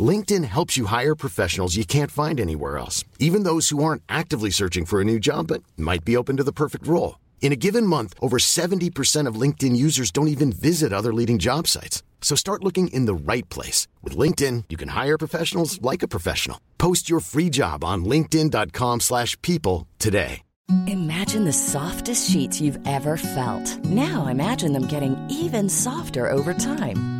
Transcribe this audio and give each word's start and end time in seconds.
LinkedIn 0.00 0.44
helps 0.44 0.76
you 0.76 0.86
hire 0.86 1.16
professionals 1.16 1.76
you 1.76 1.84
can't 1.84 2.12
find 2.12 2.40
anywhere 2.40 2.78
else, 2.78 3.04
even 3.18 3.42
those 3.42 3.70
who 3.70 3.82
aren't 3.82 4.04
actively 4.08 4.50
searching 4.50 4.84
for 4.86 5.00
a 5.00 5.04
new 5.04 5.18
job 5.18 5.48
but 5.48 5.64
might 5.76 6.04
be 6.04 6.16
open 6.16 6.36
to 6.36 6.44
the 6.44 6.52
perfect 6.52 6.86
role. 6.86 7.18
In 7.42 7.52
a 7.52 7.56
given 7.56 7.84
month, 7.84 8.14
over 8.22 8.38
70% 8.38 9.26
of 9.26 9.34
LinkedIn 9.34 9.74
users 9.74 10.12
don't 10.12 10.28
even 10.28 10.52
visit 10.52 10.92
other 10.92 11.12
leading 11.12 11.40
job 11.40 11.66
sites. 11.66 12.04
So 12.20 12.36
start 12.36 12.62
looking 12.62 12.88
in 12.88 13.06
the 13.06 13.14
right 13.32 13.48
place. 13.48 13.88
With 14.04 14.16
LinkedIn, 14.16 14.64
you 14.68 14.76
can 14.76 14.90
hire 14.90 15.18
professionals 15.18 15.82
like 15.82 16.04
a 16.04 16.08
professional. 16.08 16.60
Post 16.78 17.10
your 17.10 17.20
free 17.20 17.50
job 17.50 17.82
on 17.82 18.04
linkedin.com 18.04 19.00
slash 19.00 19.36
people 19.42 19.88
today. 19.98 20.42
Imagine 20.86 21.46
the 21.46 21.52
softest 21.52 22.30
sheets 22.30 22.60
you've 22.60 22.78
ever 22.86 23.16
felt. 23.16 23.84
Now 23.86 24.26
imagine 24.26 24.72
them 24.72 24.86
getting 24.86 25.16
even 25.28 25.68
softer 25.68 26.28
over 26.28 26.54
time. 26.54 27.19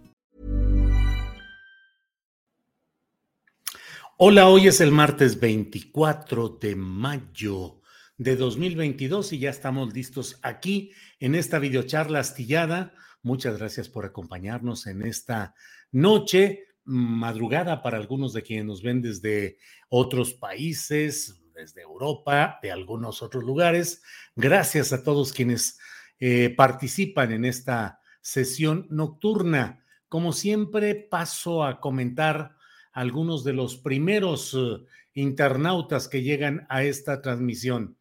Hola, 4.23 4.49
hoy 4.49 4.67
es 4.67 4.81
el 4.81 4.91
martes 4.91 5.39
24 5.39 6.59
de 6.61 6.75
mayo 6.75 7.81
de 8.19 8.35
2022 8.35 9.33
y 9.33 9.39
ya 9.39 9.49
estamos 9.49 9.95
listos 9.95 10.37
aquí 10.43 10.91
en 11.19 11.33
esta 11.33 11.57
videocharla 11.57 12.19
astillada. 12.19 12.93
Muchas 13.23 13.57
gracias 13.57 13.89
por 13.89 14.05
acompañarnos 14.05 14.85
en 14.85 15.01
esta 15.01 15.55
noche, 15.91 16.67
madrugada 16.83 17.81
para 17.81 17.97
algunos 17.97 18.31
de 18.33 18.43
quienes 18.43 18.65
nos 18.65 18.83
ven 18.83 19.01
desde 19.01 19.57
otros 19.89 20.35
países, 20.35 21.41
desde 21.55 21.81
Europa, 21.81 22.59
de 22.61 22.71
algunos 22.71 23.23
otros 23.23 23.43
lugares. 23.43 24.03
Gracias 24.35 24.93
a 24.93 25.03
todos 25.03 25.33
quienes 25.33 25.79
eh, 26.19 26.53
participan 26.55 27.31
en 27.31 27.43
esta 27.43 27.99
sesión 28.21 28.85
nocturna. 28.91 29.83
Como 30.09 30.31
siempre, 30.31 30.93
paso 30.93 31.63
a 31.63 31.79
comentar 31.79 32.60
algunos 32.91 33.43
de 33.43 33.53
los 33.53 33.77
primeros 33.77 34.53
eh, 34.53 34.83
internautas 35.13 36.07
que 36.07 36.23
llegan 36.23 36.65
a 36.69 36.83
esta 36.83 37.21
transmisión. 37.21 37.97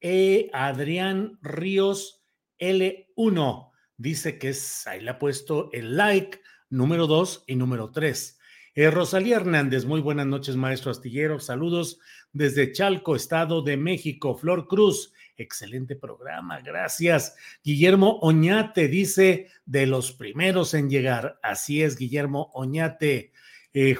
E. 0.00 0.50
Adrián 0.52 1.38
Ríos 1.40 2.24
L1 2.58 3.70
dice 3.96 4.38
que 4.38 4.50
es, 4.50 4.86
ahí 4.86 5.00
le 5.00 5.10
ha 5.10 5.18
puesto 5.18 5.70
el 5.72 5.96
like 5.96 6.40
número 6.70 7.06
2 7.06 7.44
y 7.46 7.56
número 7.56 7.90
3. 7.90 8.38
Eh, 8.76 8.90
Rosalía 8.90 9.36
Hernández, 9.36 9.84
muy 9.84 10.00
buenas 10.00 10.26
noches, 10.26 10.56
maestro 10.56 10.90
astillero. 10.90 11.38
Saludos 11.38 12.00
desde 12.32 12.72
Chalco, 12.72 13.14
Estado 13.14 13.62
de 13.62 13.76
México. 13.76 14.36
Flor 14.36 14.66
Cruz, 14.66 15.12
excelente 15.36 15.94
programa, 15.94 16.60
gracias. 16.60 17.36
Guillermo 17.62 18.18
Oñate 18.20 18.88
dice 18.88 19.48
de 19.64 19.86
los 19.86 20.10
primeros 20.12 20.74
en 20.74 20.90
llegar. 20.90 21.38
Así 21.42 21.82
es, 21.82 21.96
Guillermo 21.96 22.50
Oñate. 22.54 23.32
Eh, 23.74 23.94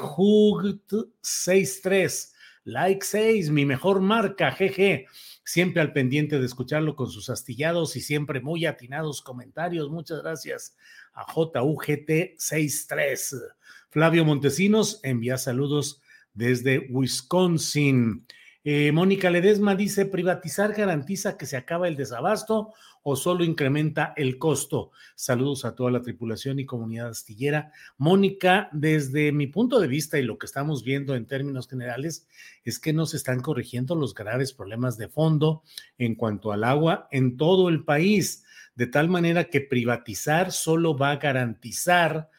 63, 1.20 2.34
like 2.64 3.04
6, 3.04 3.50
mi 3.50 3.66
mejor 3.66 4.00
marca, 4.00 4.50
jeje. 4.52 5.06
Siempre 5.44 5.82
al 5.82 5.92
pendiente 5.92 6.38
de 6.38 6.46
escucharlo 6.46 6.96
con 6.96 7.10
sus 7.10 7.28
astillados 7.28 7.96
y 7.96 8.00
siempre 8.00 8.40
muy 8.40 8.64
atinados 8.66 9.20
comentarios. 9.20 9.90
Muchas 9.90 10.22
gracias 10.22 10.76
a 11.12 11.26
JUGT63. 11.26 13.42
Flavio 13.90 14.24
Montesinos 14.24 15.00
envía 15.02 15.36
saludos 15.36 16.00
desde 16.32 16.86
Wisconsin. 16.90 18.26
Eh, 18.66 18.92
Mónica 18.92 19.28
Ledesma 19.28 19.76
dice, 19.76 20.06
privatizar 20.06 20.72
garantiza 20.72 21.36
que 21.36 21.44
se 21.44 21.58
acaba 21.58 21.86
el 21.86 21.96
desabasto 21.96 22.72
o 23.02 23.14
solo 23.14 23.44
incrementa 23.44 24.14
el 24.16 24.38
costo. 24.38 24.90
Saludos 25.14 25.66
a 25.66 25.74
toda 25.74 25.90
la 25.90 26.00
tripulación 26.00 26.58
y 26.58 26.64
comunidad 26.64 27.08
astillera. 27.08 27.72
Mónica, 27.98 28.70
desde 28.72 29.32
mi 29.32 29.48
punto 29.48 29.80
de 29.80 29.86
vista 29.86 30.18
y 30.18 30.22
lo 30.22 30.38
que 30.38 30.46
estamos 30.46 30.82
viendo 30.82 31.14
en 31.14 31.26
términos 31.26 31.68
generales, 31.68 32.26
es 32.64 32.78
que 32.78 32.94
no 32.94 33.04
se 33.04 33.18
están 33.18 33.40
corrigiendo 33.40 33.94
los 33.96 34.14
graves 34.14 34.54
problemas 34.54 34.96
de 34.96 35.08
fondo 35.08 35.62
en 35.98 36.14
cuanto 36.14 36.50
al 36.50 36.64
agua 36.64 37.06
en 37.10 37.36
todo 37.36 37.68
el 37.68 37.84
país, 37.84 38.44
de 38.76 38.86
tal 38.86 39.10
manera 39.10 39.44
que 39.44 39.60
privatizar 39.60 40.52
solo 40.52 40.96
va 40.96 41.10
a 41.10 41.16
garantizar 41.16 42.30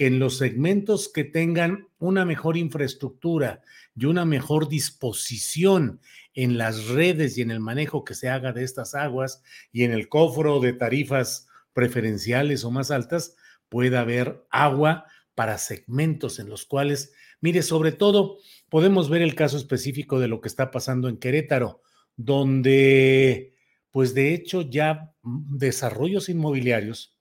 que 0.00 0.06
en 0.06 0.18
los 0.18 0.38
segmentos 0.38 1.10
que 1.12 1.24
tengan 1.24 1.86
una 1.98 2.24
mejor 2.24 2.56
infraestructura 2.56 3.60
y 3.94 4.06
una 4.06 4.24
mejor 4.24 4.66
disposición 4.66 6.00
en 6.32 6.56
las 6.56 6.86
redes 6.86 7.36
y 7.36 7.42
en 7.42 7.50
el 7.50 7.60
manejo 7.60 8.02
que 8.02 8.14
se 8.14 8.30
haga 8.30 8.54
de 8.54 8.64
estas 8.64 8.94
aguas 8.94 9.42
y 9.72 9.84
en 9.84 9.92
el 9.92 10.08
cofro 10.08 10.58
de 10.58 10.72
tarifas 10.72 11.48
preferenciales 11.74 12.64
o 12.64 12.70
más 12.70 12.90
altas, 12.90 13.36
pueda 13.68 14.00
haber 14.00 14.42
agua 14.50 15.04
para 15.34 15.58
segmentos 15.58 16.38
en 16.38 16.48
los 16.48 16.64
cuales, 16.64 17.12
mire, 17.42 17.60
sobre 17.60 17.92
todo 17.92 18.38
podemos 18.70 19.10
ver 19.10 19.20
el 19.20 19.34
caso 19.34 19.58
específico 19.58 20.18
de 20.18 20.28
lo 20.28 20.40
que 20.40 20.48
está 20.48 20.70
pasando 20.70 21.10
en 21.10 21.18
Querétaro, 21.18 21.82
donde, 22.16 23.54
pues 23.90 24.14
de 24.14 24.32
hecho 24.32 24.62
ya 24.62 25.12
desarrollos 25.22 26.30
inmobiliarios, 26.30 27.19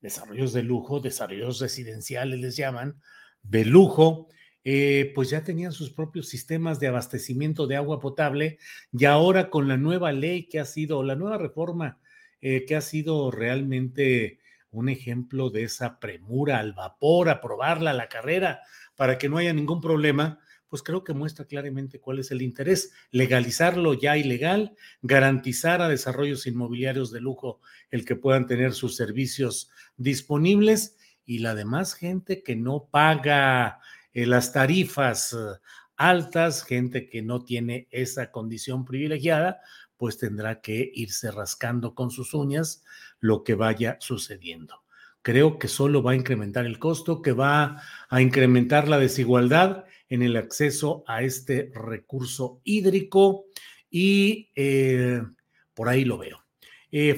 desarrollos 0.00 0.52
de 0.52 0.62
lujo, 0.62 1.00
desarrollos 1.00 1.60
residenciales 1.60 2.40
les 2.40 2.56
llaman, 2.56 3.00
de 3.42 3.64
lujo, 3.64 4.28
eh, 4.64 5.12
pues 5.14 5.30
ya 5.30 5.44
tenían 5.44 5.72
sus 5.72 5.90
propios 5.90 6.28
sistemas 6.28 6.80
de 6.80 6.88
abastecimiento 6.88 7.66
de 7.66 7.76
agua 7.76 8.00
potable 8.00 8.58
y 8.92 9.04
ahora 9.04 9.48
con 9.48 9.68
la 9.68 9.76
nueva 9.76 10.10
ley 10.10 10.48
que 10.48 10.58
ha 10.58 10.64
sido, 10.64 11.04
la 11.04 11.14
nueva 11.14 11.38
reforma 11.38 12.00
eh, 12.40 12.64
que 12.66 12.74
ha 12.74 12.80
sido 12.80 13.30
realmente 13.30 14.40
un 14.70 14.88
ejemplo 14.88 15.50
de 15.50 15.62
esa 15.62 16.00
premura 16.00 16.58
al 16.58 16.72
vapor, 16.72 17.28
aprobarla 17.28 17.92
a 17.92 17.94
la 17.94 18.08
carrera 18.08 18.60
para 18.96 19.18
que 19.18 19.28
no 19.28 19.38
haya 19.38 19.52
ningún 19.52 19.80
problema, 19.80 20.40
pues 20.68 20.82
creo 20.82 21.04
que 21.04 21.14
muestra 21.14 21.44
claramente 21.44 22.00
cuál 22.00 22.18
es 22.18 22.30
el 22.30 22.42
interés, 22.42 22.92
legalizarlo 23.10 23.94
ya 23.94 24.16
ilegal, 24.16 24.76
garantizar 25.02 25.82
a 25.82 25.88
desarrollos 25.88 26.46
inmobiliarios 26.46 27.10
de 27.12 27.20
lujo 27.20 27.60
el 27.90 28.04
que 28.04 28.16
puedan 28.16 28.46
tener 28.46 28.72
sus 28.72 28.96
servicios 28.96 29.70
disponibles 29.96 30.96
y 31.24 31.38
la 31.38 31.54
demás 31.54 31.94
gente 31.94 32.42
que 32.42 32.56
no 32.56 32.88
paga 32.90 33.80
eh, 34.12 34.26
las 34.26 34.52
tarifas 34.52 35.32
eh, 35.32 35.36
altas, 35.96 36.64
gente 36.64 37.08
que 37.08 37.22
no 37.22 37.44
tiene 37.44 37.88
esa 37.90 38.30
condición 38.30 38.84
privilegiada, 38.84 39.60
pues 39.96 40.18
tendrá 40.18 40.60
que 40.60 40.90
irse 40.94 41.30
rascando 41.30 41.94
con 41.94 42.10
sus 42.10 42.34
uñas 42.34 42.84
lo 43.20 43.44
que 43.44 43.54
vaya 43.54 43.96
sucediendo. 44.00 44.82
Creo 45.22 45.58
que 45.58 45.68
solo 45.68 46.02
va 46.02 46.12
a 46.12 46.16
incrementar 46.16 46.66
el 46.66 46.78
costo, 46.78 47.20
que 47.20 47.32
va 47.32 47.82
a 48.08 48.20
incrementar 48.20 48.88
la 48.88 48.98
desigualdad 48.98 49.84
en 50.08 50.22
el 50.22 50.36
acceso 50.36 51.04
a 51.06 51.22
este 51.22 51.70
recurso 51.74 52.60
hídrico 52.64 53.46
y 53.90 54.50
eh, 54.54 55.22
por 55.74 55.88
ahí 55.88 56.04
lo 56.04 56.18
veo. 56.18 56.42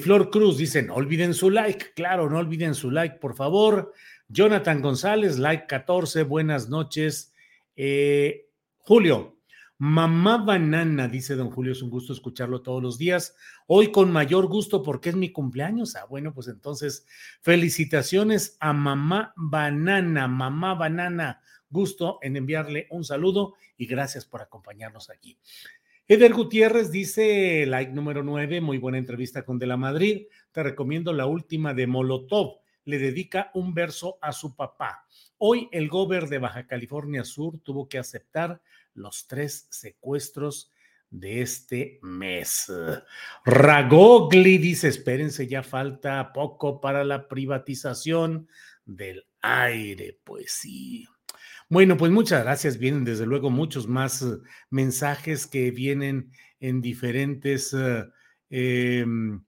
Flor 0.01 0.29
Cruz 0.29 0.57
dice, 0.57 0.83
no 0.83 0.95
olviden 0.95 1.33
su 1.33 1.49
like, 1.49 1.93
claro, 1.95 2.29
no 2.29 2.39
olviden 2.39 2.75
su 2.75 2.91
like, 2.91 3.15
por 3.15 3.33
favor. 3.33 3.93
Jonathan 4.29 4.81
González, 4.81 5.39
like 5.39 5.65
14, 5.67 6.23
buenas 6.23 6.69
noches. 6.69 7.33
Eh, 7.75 8.47
Julio, 8.77 9.39
mamá 9.79 10.37
banana, 10.37 11.07
dice 11.07 11.35
don 11.35 11.49
Julio, 11.49 11.71
es 11.71 11.81
un 11.81 11.89
gusto 11.89 12.13
escucharlo 12.13 12.61
todos 12.61 12.81
los 12.83 12.99
días. 12.99 13.35
Hoy 13.65 13.91
con 13.91 14.11
mayor 14.11 14.45
gusto 14.45 14.83
porque 14.83 15.09
es 15.09 15.15
mi 15.15 15.31
cumpleaños. 15.31 15.95
Ah, 15.95 16.05
bueno, 16.07 16.31
pues 16.33 16.47
entonces, 16.47 17.07
felicitaciones 17.41 18.55
a 18.59 18.71
mamá 18.71 19.33
banana, 19.35 20.27
mamá 20.27 20.75
banana. 20.75 21.41
Gusto 21.69 22.19
en 22.21 22.35
enviarle 22.35 22.87
un 22.89 23.03
saludo 23.03 23.55
y 23.77 23.85
gracias 23.85 24.25
por 24.25 24.41
acompañarnos 24.41 25.09
aquí. 25.09 25.37
Eder 26.07 26.33
Gutiérrez 26.33 26.89
dice, 26.89 27.67
like 27.67 27.91
número 27.91 28.23
9, 28.23 28.61
muy 28.61 28.79
buena 28.79 28.97
entrevista 28.97 29.45
con 29.45 29.59
De 29.59 29.67
la 29.67 29.77
Madrid. 29.77 30.25
Te 30.51 30.63
recomiendo 30.63 31.13
la 31.13 31.27
última 31.27 31.75
de 31.75 31.85
Molotov. 31.85 32.61
Le 32.85 32.97
dedica 32.97 33.51
un 33.53 33.75
verso 33.75 34.17
a 34.19 34.31
su 34.31 34.55
papá. 34.55 35.05
Hoy 35.37 35.69
el 35.71 35.87
gober 35.87 36.27
de 36.27 36.39
Baja 36.39 36.65
California 36.65 37.23
Sur 37.23 37.59
tuvo 37.59 37.87
que 37.87 37.99
aceptar 37.99 38.59
los 38.95 39.27
tres 39.27 39.67
secuestros 39.69 40.71
de 41.11 41.41
este 41.41 41.99
mes. 42.01 42.71
Ragogli 43.45 44.57
dice, 44.57 44.87
espérense, 44.87 45.45
ya 45.45 45.61
falta 45.61 46.33
poco 46.33 46.81
para 46.81 47.03
la 47.03 47.27
privatización 47.27 48.47
del 48.85 49.27
aire. 49.41 50.19
Pues 50.23 50.51
sí. 50.51 51.05
Bueno, 51.71 51.97
pues 51.97 52.11
muchas 52.11 52.43
gracias. 52.43 52.79
Vienen 52.79 53.05
desde 53.05 53.27
luego 53.27 53.51
muchos 53.51 53.87
más 53.87 54.23
eh, 54.23 54.39
mensajes 54.71 55.45
que 55.45 55.69
vienen 55.69 56.31
en 56.59 56.81
diferentes 56.81 57.75
eh, 57.75 58.05
em, 58.49 59.43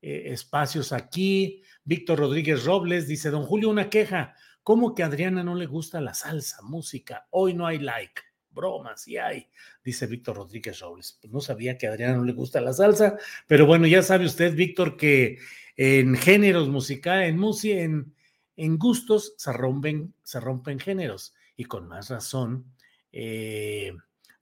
eh, 0.00 0.32
espacios 0.32 0.92
aquí. 0.92 1.62
Víctor 1.84 2.20
Rodríguez 2.20 2.64
Robles 2.64 3.06
dice, 3.06 3.28
don 3.28 3.42
Julio, 3.44 3.68
una 3.68 3.90
queja. 3.90 4.34
¿Cómo 4.62 4.94
que 4.94 5.02
a 5.02 5.06
Adriana 5.06 5.44
no 5.44 5.54
le 5.54 5.66
gusta 5.66 6.00
la 6.00 6.14
salsa, 6.14 6.62
música? 6.62 7.26
Hoy 7.30 7.52
no 7.52 7.66
hay 7.66 7.78
like. 7.78 8.22
Broma, 8.50 8.96
sí 8.96 9.18
hay, 9.18 9.50
dice 9.84 10.06
Víctor 10.06 10.36
Rodríguez 10.36 10.80
Robles. 10.80 11.18
Pues 11.20 11.30
no 11.30 11.42
sabía 11.42 11.76
que 11.76 11.86
a 11.86 11.90
Adriana 11.90 12.16
no 12.16 12.24
le 12.24 12.32
gusta 12.32 12.58
la 12.62 12.72
salsa, 12.72 13.18
pero 13.46 13.66
bueno, 13.66 13.86
ya 13.86 14.02
sabe 14.02 14.24
usted, 14.24 14.54
Víctor, 14.54 14.96
que 14.96 15.38
en 15.76 16.16
géneros 16.16 16.70
musicales, 16.70 17.28
en 17.28 17.78
en, 17.78 18.14
en 18.56 18.78
gustos 18.78 19.34
se 19.36 19.52
rompen, 19.52 20.14
se 20.22 20.40
rompen 20.40 20.78
géneros 20.78 21.34
y 21.56 21.64
con 21.64 21.88
más 21.88 22.10
razón, 22.10 22.72
eh, 23.12 23.92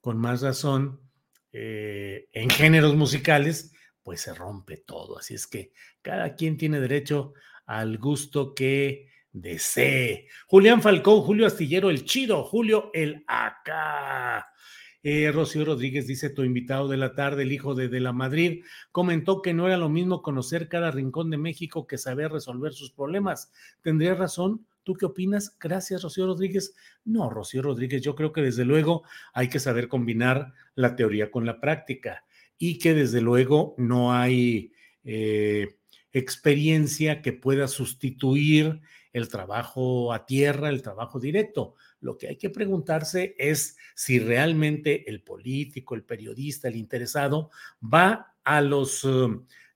con 0.01 0.19
más 0.19 0.43
razón, 0.43 1.01
eh, 1.53 2.29
en 2.33 2.51
géneros 2.51 2.97
musicales, 2.97 3.73
pues 4.03 4.23
se 4.23 4.35
rompe 4.35 4.77
todo. 4.77 5.19
Así 5.19 5.35
es 5.35 5.47
que 5.47 5.73
cada 6.03 6.35
quien 6.35 6.57
tiene 6.57 6.81
derecho 6.81 7.33
al 7.67 7.99
gusto 7.99 8.55
que 8.55 9.09
desee. 9.33 10.29
Julián 10.47 10.83
Falcón, 10.83 11.23
Julio 11.23 11.47
Astillero, 11.47 11.91
el 11.91 12.05
chido, 12.05 12.45
Julio 12.45 12.91
el 12.93 13.25
acá. 13.27 14.49
Eh, 15.03 15.31
Rocío 15.33 15.67
Rodríguez 15.67 16.07
dice, 16.07 16.31
tu 16.31 16.45
invitado 16.45 16.89
de 16.89 16.97
la 16.97 17.15
tarde, 17.15 17.43
el 17.43 17.53
hijo 17.53 17.75
de, 17.75 17.89
de 17.89 18.01
la 18.01 18.13
Madrid, 18.13 18.65
comentó 18.91 19.43
que 19.43 19.53
no 19.53 19.67
era 19.67 19.77
lo 19.77 19.91
mismo 19.91 20.23
conocer 20.23 20.69
cada 20.69 20.91
rincón 20.91 21.31
de 21.31 21.37
México 21.37 21.87
que 21.87 21.99
saber 21.99 22.33
resolver 22.33 22.73
sus 22.73 22.91
problemas. 22.91 23.53
¿Tendría 23.83 24.15
razón? 24.15 24.67
¿Tú 24.85 24.95
qué 24.95 25.07
opinas? 25.07 25.57
Gracias, 25.59 26.03
Rocío 26.03 26.27
Rodríguez. 26.27 26.75
No, 27.05 27.31
Rocío 27.31 27.63
Rodríguez, 27.63 28.03
yo 28.03 28.15
creo 28.15 28.33
que 28.33 28.43
desde 28.43 28.65
luego 28.65 29.03
hay 29.33 29.49
que 29.49 29.59
saber 29.59 29.89
combinar 29.89 30.53
la 30.75 30.95
teoría 30.95 31.31
con 31.31 31.47
la 31.47 31.61
práctica 31.61 32.25
y 32.59 32.79
que 32.79 32.95
desde 32.95 33.21
luego 33.21 33.75
no 33.79 34.13
hay 34.13 34.73
eh, 35.03 35.77
experiencia 36.13 37.23
que 37.23 37.33
pueda 37.33 37.67
sustituir 37.67 38.81
el 39.13 39.29
trabajo 39.29 40.13
a 40.13 40.27
tierra, 40.27 40.69
el 40.69 40.83
trabajo 40.83 41.19
directo. 41.19 41.77
Lo 42.01 42.19
que 42.19 42.29
hay 42.29 42.37
que 42.37 42.51
preguntarse 42.51 43.35
es 43.39 43.79
si 43.95 44.19
realmente 44.19 45.09
el 45.09 45.23
político, 45.23 45.95
el 45.95 46.05
periodista, 46.05 46.69
el 46.69 46.77
interesado 46.77 47.51
va 47.83 48.35
a 48.45 48.61
los 48.61 49.05
eh, 49.05 49.29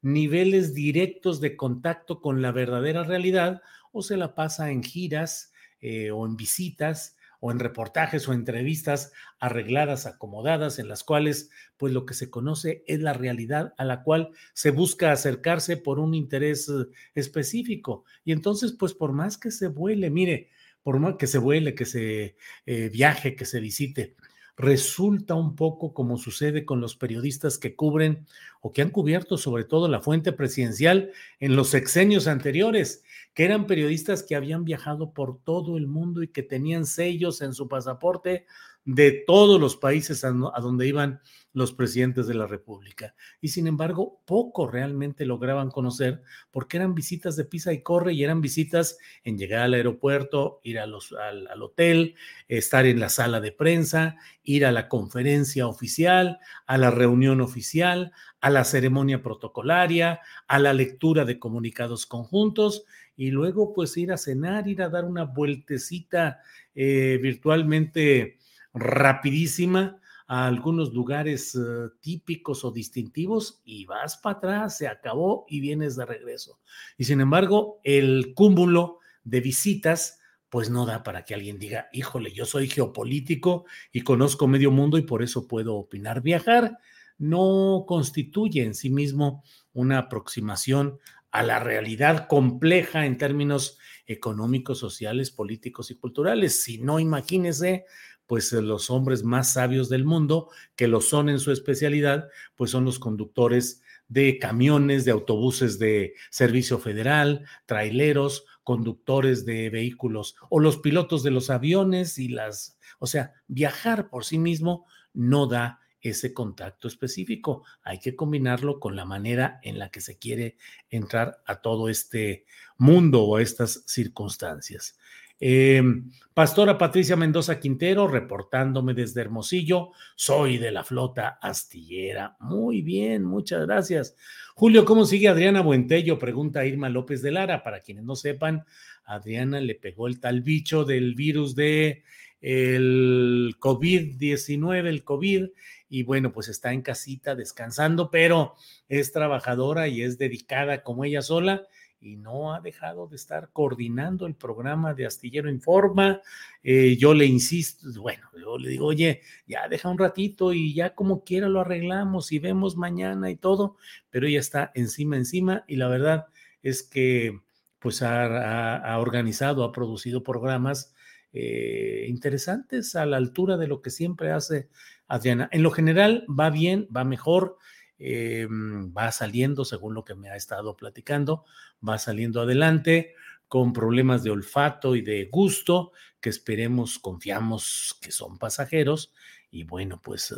niveles 0.03 0.75
directos 0.75 1.41
de 1.41 1.57
contacto 1.57 2.21
con 2.21 2.43
la 2.43 2.53
verdadera 2.53 3.05
realidad 3.05 3.63
o 3.93 4.03
se 4.03 4.17
la 4.17 4.35
pasa 4.35 4.71
en 4.71 4.83
giras 4.83 5.53
eh, 5.81 6.11
o 6.11 6.27
en 6.27 6.37
visitas 6.37 7.17
o 7.41 7.53
en 7.53 7.61
reportajes 7.61 8.27
o 8.29 8.33
entrevistas 8.33 9.13
arregladas, 9.39 10.07
acomodadas, 10.07 10.79
en 10.79 10.89
las 10.89 11.05
cuales 11.05 11.51
pues 11.77 11.93
lo 11.93 12.05
que 12.05 12.15
se 12.15 12.31
conoce 12.31 12.83
es 12.87 13.01
la 13.01 13.13
realidad 13.13 13.75
a 13.79 13.85
la 13.85 14.03
cual 14.03 14.31
se 14.55 14.73
busca 14.73 15.13
acercarse 15.13 15.77
por 15.77 16.01
un 16.01 16.15
interés 16.15 16.69
eh, 16.69 16.87
específico. 17.15 18.05
Y 18.25 18.33
entonces 18.33 18.73
pues 18.73 18.95
por 18.95 19.13
más 19.13 19.39
que 19.39 19.51
se 19.51 19.69
vuele, 19.69 20.11
mire, 20.11 20.51
por 20.83 20.99
más 20.99 21.17
que 21.17 21.27
se 21.27 21.39
vuele, 21.39 21.75
que 21.75 21.85
se 21.85 22.37
eh, 22.67 22.89
viaje, 22.89 23.37
que 23.37 23.45
se 23.45 23.61
visite, 23.61 24.17
resulta 24.59 25.37
un 25.37 25.55
poco 25.55 25.95
como 25.95 26.19
sucede 26.19 26.65
con 26.65 26.81
los 26.81 26.97
periodistas 26.97 27.59
que 27.59 27.77
cubren 27.77 28.27
o 28.61 28.73
que 28.73 28.83
han 28.83 28.91
cubierto 28.91 29.39
sobre 29.39 29.65
todo 29.65 29.89
la 29.89 30.01
fuente 30.01 30.33
presidencial 30.33 31.13
en 31.39 31.55
los 31.55 31.69
sexenios 31.69 32.27
anteriores, 32.27 33.05
que 33.35 33.45
eran 33.45 33.69
periodistas 33.69 34.25
que 34.25 34.35
habían 34.35 34.65
viajado 34.65 35.13
por 35.13 35.39
todo 35.39 35.79
el 35.79 35.87
mundo 35.87 36.25
y 36.25 36.29
que 36.29 36.43
tenían 36.43 36.87
sellos 36.87 37.41
en 37.41 37.55
su 37.55 37.69
pasaporte 37.69 38.47
de 38.89 39.23
todos 39.27 39.61
los 39.61 39.77
países 39.77 40.25
a, 40.25 40.31
donde 40.31 40.89
iban 40.89 41.21
los 41.53 41.75
presidentes 41.75 42.27
de 42.27 42.33
la 42.33 42.47
República. 42.47 43.15
Y 43.39 43.49
sin 43.49 43.67
embargo, 43.67 44.23
poco 44.25 44.67
realmente 44.67 45.27
lograban 45.27 45.71
conocer 45.71 46.23
porque 46.51 46.79
eran 46.79 46.95
visitas 46.95 47.37
de 47.37 47.45
pisa 47.45 47.75
y 47.75 47.83
corre 47.83 48.15
y 48.15 48.25
eran 48.25 48.41
visitas 48.41 48.97
en 49.25 49.37
llegar 49.37 49.61
al 49.61 49.75
aeropuerto, 49.75 50.61
ir 50.63 50.79
a 50.79 50.87
los, 50.87 51.13
al, 51.13 51.49
al 51.49 51.63
hotel, 51.63 52.15
estar 52.49 52.87
en 52.87 52.99
la 52.99 53.11
sala 53.11 53.43
de 53.43 53.53
prensa, 53.53 54.17
ir 54.43 54.65
a 54.65 54.73
la 54.73 54.89
conferencia 54.89 55.67
oficial, 55.67 56.39
a 56.67 56.79
la 56.79 56.91
reunión 56.91 57.43
oficial, 57.43 58.13
a 58.41 58.49
la 58.49 58.65
ceremonia 58.65 59.21
protocolaria, 59.21 60.21
a 60.47 60.59
la 60.59 60.73
lectura 60.73 61.27
de 61.27 61.39
comunicados 61.39 62.07
conjuntos 62.07 62.85
y 63.17 63.33
luego 63.33 63.75
pues 63.75 63.95
ir 63.99 64.13
a 64.13 64.17
cenar, 64.17 64.67
ir 64.67 64.81
a 64.81 64.89
dar 64.89 65.05
una 65.05 65.25
vueltecita 65.25 66.41
eh, 66.75 67.19
virtualmente 67.21 68.38
rapidísima 68.75 70.01
a 70.27 70.47
algunos 70.47 70.93
lugares 70.93 71.55
eh, 71.55 71.89
típicos 72.01 72.65
o 72.65 72.71
distintivos 72.71 73.63
y 73.65 73.87
vas 73.87 74.19
para 74.19 74.37
atrás, 74.37 74.77
se 74.77 74.87
acabó 74.87 75.47
y 75.49 75.61
vienes 75.61 75.97
de 75.97 76.05
regreso. 76.05 76.61
Y 76.99 77.05
sin 77.05 77.21
embargo, 77.21 77.81
el 77.83 78.35
cúmulo 78.35 78.99
de 79.25 79.41
visitas 79.41 80.19
pues 80.51 80.71
no 80.71 80.87
da 80.87 81.03
para 81.03 81.25
que 81.25 81.35
alguien 81.35 81.59
diga, 81.59 81.89
híjole, 81.93 82.33
yo 82.33 82.47
soy 82.47 82.69
geopolítico 82.69 83.67
y 83.93 84.01
conozco 84.01 84.47
medio 84.47 84.71
mundo 84.71 84.97
y 84.97 85.03
por 85.03 85.23
eso 85.23 85.47
puedo 85.47 85.77
opinar. 85.77 86.23
Viajar 86.23 86.79
no 87.19 87.85
constituye 87.87 88.63
en 88.63 88.75
sí 88.75 88.89
mismo 88.91 89.43
una 89.73 89.99
aproximación 89.99 90.99
a 91.31 91.43
la 91.43 91.59
realidad 91.59 92.27
compleja 92.29 93.05
en 93.05 93.19
términos 93.19 93.79
económicos, 94.07 94.79
sociales, 94.79 95.31
políticos 95.31 95.91
y 95.91 95.97
culturales. 95.97 96.63
Si 96.63 96.79
no, 96.79 96.99
imagínese, 96.99 97.85
pues 98.29 98.53
eh, 98.53 98.63
los 98.63 98.91
hombres 98.91 99.25
más 99.25 99.55
sabios 99.55 99.89
del 99.89 100.05
mundo, 100.05 100.51
que 100.77 100.87
lo 100.87 101.01
son 101.01 101.29
en 101.29 101.41
su 101.41 101.51
especialidad, 101.51 102.29
pues 102.55 102.71
son 102.71 102.85
los 102.85 103.01
conductores 103.01 103.83
de 104.07 104.39
camiones, 104.39 105.05
de 105.05 105.11
autobuses 105.11 105.79
de 105.79 106.15
servicio 106.31 106.79
federal, 106.79 107.45
traileros, 107.67 108.45
conductores 108.63 109.45
de 109.45 109.71
vehículos 109.71 110.37
o 110.51 110.61
los 110.61 110.77
pilotos 110.79 111.23
de 111.23 111.31
los 111.31 111.51
aviones 111.51 112.19
y 112.19 112.29
las, 112.29 112.79
o 112.99 113.07
sea, 113.07 113.33
viajar 113.49 114.09
por 114.11 114.25
sí 114.25 114.39
mismo 114.39 114.87
no 115.13 115.47
da 115.47 115.81
ese 116.01 116.33
contacto 116.33 116.87
específico. 116.87 117.65
Hay 117.83 117.99
que 117.99 118.15
combinarlo 118.15 118.79
con 118.79 118.95
la 118.95 119.05
manera 119.05 119.59
en 119.63 119.79
la 119.79 119.91
que 119.91 120.01
se 120.01 120.19
quiere 120.19 120.57
entrar 120.91 121.43
a 121.47 121.61
todo 121.61 121.89
este 121.89 122.45
mundo 122.77 123.25
o 123.25 123.37
a 123.37 123.43
estas 123.43 123.85
circunstancias. 123.87 124.99
Em, 125.41 126.11
Pastora 126.35 126.79
Patricia 126.79 127.17
Mendoza 127.17 127.59
Quintero, 127.59 128.07
reportándome 128.07 128.95
desde 128.95 129.21
Hermosillo, 129.21 129.91
soy 130.17 130.59
de 130.59 130.71
la 130.71 130.85
flota 130.85 131.39
astillera. 131.41 132.37
Muy 132.41 132.83
bien, 132.83 133.25
muchas 133.25 133.67
gracias. 133.67 134.17
Julio, 134.55 134.85
¿cómo 134.85 135.05
sigue 135.05 135.29
Adriana 135.29 135.61
Buentello? 135.61 136.19
Pregunta 136.19 136.65
Irma 136.65 136.89
López 136.89 137.23
de 137.23 137.33
Lara. 137.33 137.63
Para 137.63 137.81
quienes 137.81 138.05
no 138.05 138.17
sepan, 138.17 138.65
Adriana 139.05 139.61
le 139.61 139.75
pegó 139.75 140.07
el 140.07 140.21
tal 140.21 140.43
bicho 140.43 140.85
del 140.85 141.15
virus 141.15 141.55
de 141.55 142.03
el 142.41 143.57
COVID-19, 143.59 144.87
el 144.87 145.03
COVID, 145.03 145.47
y 145.89 146.03
bueno, 146.03 146.33
pues 146.33 146.49
está 146.49 146.73
en 146.73 146.83
casita 146.83 147.35
descansando, 147.35 148.11
pero 148.11 148.55
es 148.89 149.13
trabajadora 149.13 149.89
y 149.89 150.03
es 150.03 150.19
dedicada 150.19 150.83
como 150.83 151.05
ella 151.05 151.23
sola 151.23 151.67
y 152.01 152.17
no 152.17 152.55
ha 152.55 152.61
dejado 152.61 153.07
de 153.07 153.17
estar 153.17 153.51
coordinando 153.53 154.27
el 154.27 154.35
programa 154.35 154.95
de 154.95 155.07
Astillero 155.07 155.51
Informa. 155.51 156.21
Eh, 156.63 156.97
yo 156.97 157.15
le 157.15 157.27
insisto, 157.27 157.89
bueno, 158.01 158.29
yo 158.41 158.59
le 158.59 158.71
digo, 158.71 158.87
oye, 158.87 159.23
ya 159.47 159.69
deja 159.69 159.89
un 159.89 159.99
ratito 159.99 160.53
y 160.53 160.75
ya 160.75 160.95
como 160.95 161.25
quiera 161.25 161.49
lo 161.49 161.61
arreglamos 161.61 162.33
y 162.33 162.39
vemos 162.39 162.77
mañana 162.77 163.31
y 163.31 163.37
todo, 163.37 163.77
pero 164.11 164.27
ella 164.27 164.41
está 164.41 164.71
encima, 164.75 165.17
encima 165.17 165.65
y 165.67 165.77
la 165.77 165.89
verdad 165.89 166.27
es 166.63 166.83
que 166.83 167.41
pues 167.79 168.03
ha 168.03 168.97
organizado, 168.99 169.63
ha 169.63 169.73
producido 169.73 170.23
programas 170.23 170.95
eh, 171.33 172.07
interesantes 172.09 172.97
a 172.97 173.05
la 173.05 173.19
altura 173.19 173.59
de 173.59 173.67
lo 173.67 173.83
que 173.83 173.91
siempre 173.91 174.33
hace 174.33 174.69
Adriana. 175.09 175.49
En 175.53 175.63
lo 175.63 175.71
general 175.71 176.25
va 176.29 176.49
bien, 176.51 176.89
va 176.95 177.05
mejor, 177.05 177.59
eh, 177.99 178.47
va 178.51 179.13
saliendo, 179.13 179.65
según 179.65 179.95
lo 179.95 180.05
que 180.05 180.15
me 180.15 180.31
ha 180.31 180.37
estado 180.37 180.77
platicando, 180.77 181.45
va 181.87 181.99
saliendo 181.99 182.41
adelante 182.41 183.15
con 183.49 183.73
problemas 183.73 184.23
de 184.23 184.31
olfato 184.31 184.95
y 184.95 185.03
de 185.03 185.29
gusto 185.31 185.93
que 186.21 186.29
esperemos, 186.29 186.99
confiamos 186.99 187.97
que 188.01 188.13
son 188.13 188.39
pasajeros 188.39 189.13
y 189.51 189.65
bueno, 189.65 190.01
pues 190.03 190.35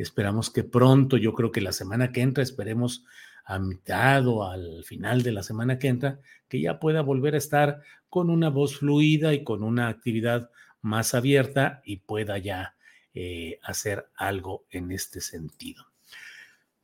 Esperamos 0.00 0.48
que 0.48 0.64
pronto, 0.64 1.18
yo 1.18 1.34
creo 1.34 1.52
que 1.52 1.60
la 1.60 1.72
semana 1.72 2.10
que 2.10 2.22
entra, 2.22 2.42
esperemos 2.42 3.04
a 3.44 3.58
mitad 3.58 4.26
o 4.26 4.44
al 4.48 4.82
final 4.82 5.22
de 5.22 5.32
la 5.32 5.42
semana 5.42 5.78
que 5.78 5.88
entra, 5.88 6.20
que 6.48 6.58
ya 6.58 6.80
pueda 6.80 7.02
volver 7.02 7.34
a 7.34 7.38
estar 7.38 7.82
con 8.08 8.30
una 8.30 8.48
voz 8.48 8.78
fluida 8.78 9.34
y 9.34 9.44
con 9.44 9.62
una 9.62 9.88
actividad 9.88 10.50
más 10.80 11.12
abierta 11.14 11.82
y 11.84 11.98
pueda 11.98 12.38
ya 12.38 12.76
eh, 13.12 13.58
hacer 13.62 14.08
algo 14.16 14.64
en 14.70 14.90
este 14.90 15.20
sentido. 15.20 15.89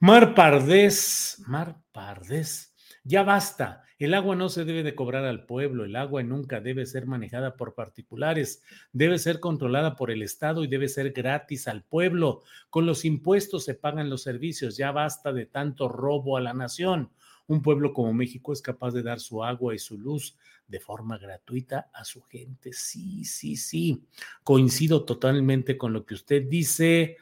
Mar 0.06 0.36
Pardés, 0.36 1.42
Mar 1.48 1.82
Pardés, 1.90 2.72
ya 3.02 3.24
basta. 3.24 3.82
El 3.98 4.14
agua 4.14 4.36
no 4.36 4.48
se 4.48 4.64
debe 4.64 4.84
de 4.84 4.94
cobrar 4.94 5.24
al 5.24 5.46
pueblo, 5.46 5.84
el 5.84 5.96
agua 5.96 6.22
nunca 6.22 6.60
debe 6.60 6.86
ser 6.86 7.06
manejada 7.06 7.56
por 7.56 7.74
particulares, 7.74 8.62
debe 8.92 9.18
ser 9.18 9.40
controlada 9.40 9.96
por 9.96 10.12
el 10.12 10.22
Estado 10.22 10.62
y 10.62 10.68
debe 10.68 10.86
ser 10.86 11.10
gratis 11.10 11.66
al 11.66 11.82
pueblo. 11.82 12.42
Con 12.70 12.86
los 12.86 13.04
impuestos 13.04 13.64
se 13.64 13.74
pagan 13.74 14.08
los 14.08 14.22
servicios, 14.22 14.76
ya 14.76 14.92
basta 14.92 15.32
de 15.32 15.46
tanto 15.46 15.88
robo 15.88 16.36
a 16.36 16.40
la 16.40 16.54
nación. 16.54 17.10
Un 17.48 17.60
pueblo 17.60 17.92
como 17.92 18.12
México 18.12 18.52
es 18.52 18.62
capaz 18.62 18.92
de 18.92 19.02
dar 19.02 19.18
su 19.18 19.42
agua 19.42 19.74
y 19.74 19.80
su 19.80 19.98
luz 19.98 20.36
de 20.68 20.78
forma 20.78 21.18
gratuita 21.18 21.90
a 21.92 22.04
su 22.04 22.22
gente. 22.22 22.72
Sí, 22.72 23.24
sí, 23.24 23.56
sí. 23.56 24.04
Coincido 24.44 25.04
totalmente 25.04 25.76
con 25.76 25.92
lo 25.92 26.06
que 26.06 26.14
usted 26.14 26.44
dice. 26.48 27.16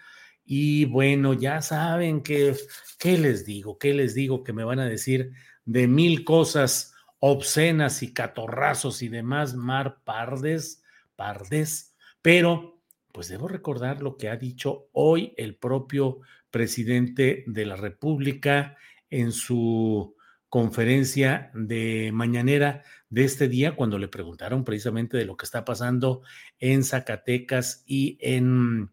Y 0.44 0.84
bueno, 0.84 1.32
ya 1.32 1.62
saben 1.62 2.22
que, 2.22 2.54
¿qué 2.98 3.18
les 3.18 3.46
digo? 3.46 3.78
¿Qué 3.78 3.94
les 3.94 4.14
digo? 4.14 4.44
Que 4.44 4.52
me 4.52 4.64
van 4.64 4.80
a 4.80 4.86
decir 4.86 5.32
de 5.64 5.86
mil 5.86 6.24
cosas 6.24 6.94
obscenas 7.18 8.02
y 8.02 8.12
catorrazos 8.12 9.00
y 9.02 9.08
demás, 9.08 9.54
Mar 9.54 10.02
Pardes, 10.04 10.82
Pardes, 11.16 11.96
pero 12.20 12.82
pues 13.12 13.28
debo 13.28 13.48
recordar 13.48 14.02
lo 14.02 14.16
que 14.16 14.28
ha 14.28 14.36
dicho 14.36 14.88
hoy 14.92 15.32
el 15.36 15.56
propio 15.56 16.20
presidente 16.50 17.44
de 17.46 17.64
la 17.64 17.76
República 17.76 18.76
en 19.08 19.32
su 19.32 20.16
conferencia 20.48 21.50
de 21.54 22.10
mañanera 22.12 22.82
de 23.08 23.24
este 23.24 23.48
día, 23.48 23.74
cuando 23.74 23.98
le 23.98 24.08
preguntaron 24.08 24.64
precisamente 24.64 25.16
de 25.16 25.24
lo 25.24 25.36
que 25.36 25.46
está 25.46 25.64
pasando 25.64 26.22
en 26.58 26.84
Zacatecas 26.84 27.84
y 27.86 28.18
en, 28.20 28.90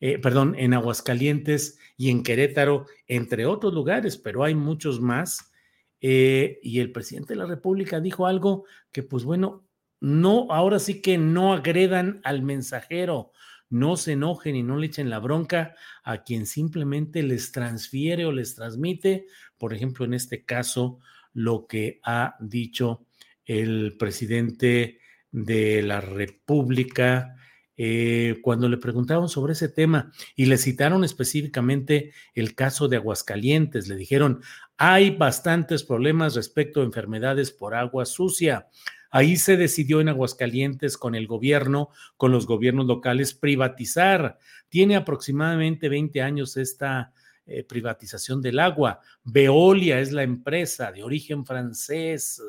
eh, 0.00 0.18
perdón, 0.18 0.54
en 0.58 0.74
Aguascalientes 0.74 1.78
y 1.96 2.10
en 2.10 2.22
Querétaro, 2.22 2.86
entre 3.06 3.46
otros 3.46 3.74
lugares, 3.74 4.16
pero 4.16 4.44
hay 4.44 4.54
muchos 4.54 5.00
más 5.00 5.52
eh, 6.00 6.58
y 6.62 6.80
el 6.80 6.92
presidente 6.92 7.34
de 7.34 7.40
la 7.40 7.46
República 7.46 8.00
dijo 8.00 8.26
algo 8.26 8.64
que, 8.90 9.02
pues 9.02 9.24
bueno, 9.24 9.66
no, 10.00 10.46
ahora 10.50 10.78
sí 10.78 11.02
que 11.02 11.18
no 11.18 11.52
agredan 11.52 12.20
al 12.24 12.42
mensajero, 12.42 13.32
no 13.68 13.96
se 13.96 14.12
enojen 14.12 14.56
y 14.56 14.62
no 14.62 14.78
le 14.78 14.86
echen 14.86 15.10
la 15.10 15.18
bronca 15.18 15.74
a 16.02 16.24
quien 16.24 16.46
simplemente 16.46 17.22
les 17.22 17.52
transfiere 17.52 18.24
o 18.24 18.32
les 18.32 18.54
transmite, 18.54 19.26
por 19.58 19.74
ejemplo, 19.74 20.06
en 20.06 20.14
este 20.14 20.44
caso, 20.44 20.98
lo 21.34 21.66
que 21.66 22.00
ha 22.02 22.36
dicho 22.40 23.06
el 23.44 23.96
presidente 23.98 24.98
de 25.30 25.82
la 25.82 26.00
República 26.00 27.36
eh, 27.82 28.40
cuando 28.42 28.68
le 28.68 28.76
preguntaron 28.76 29.30
sobre 29.30 29.54
ese 29.54 29.70
tema 29.70 30.12
y 30.36 30.44
le 30.44 30.58
citaron 30.58 31.02
específicamente 31.02 32.12
el 32.34 32.54
caso 32.54 32.88
de 32.88 32.96
Aguascalientes, 32.96 33.88
le 33.88 33.96
dijeron, 33.96 34.42
hay 34.76 35.16
bastantes 35.16 35.82
problemas 35.82 36.34
respecto 36.34 36.82
a 36.82 36.84
enfermedades 36.84 37.52
por 37.52 37.74
agua 37.74 38.04
sucia. 38.04 38.66
Ahí 39.10 39.38
se 39.38 39.56
decidió 39.56 40.02
en 40.02 40.10
Aguascalientes 40.10 40.98
con 40.98 41.14
el 41.14 41.26
gobierno, 41.26 41.88
con 42.18 42.32
los 42.32 42.44
gobiernos 42.44 42.84
locales, 42.84 43.32
privatizar. 43.32 44.36
Tiene 44.68 44.96
aproximadamente 44.96 45.88
20 45.88 46.20
años 46.20 46.58
esta 46.58 47.14
eh, 47.46 47.64
privatización 47.64 48.42
del 48.42 48.58
agua. 48.58 49.00
Veolia 49.24 50.00
es 50.00 50.12
la 50.12 50.22
empresa 50.22 50.92
de 50.92 51.02
origen 51.02 51.46
francés. 51.46 52.42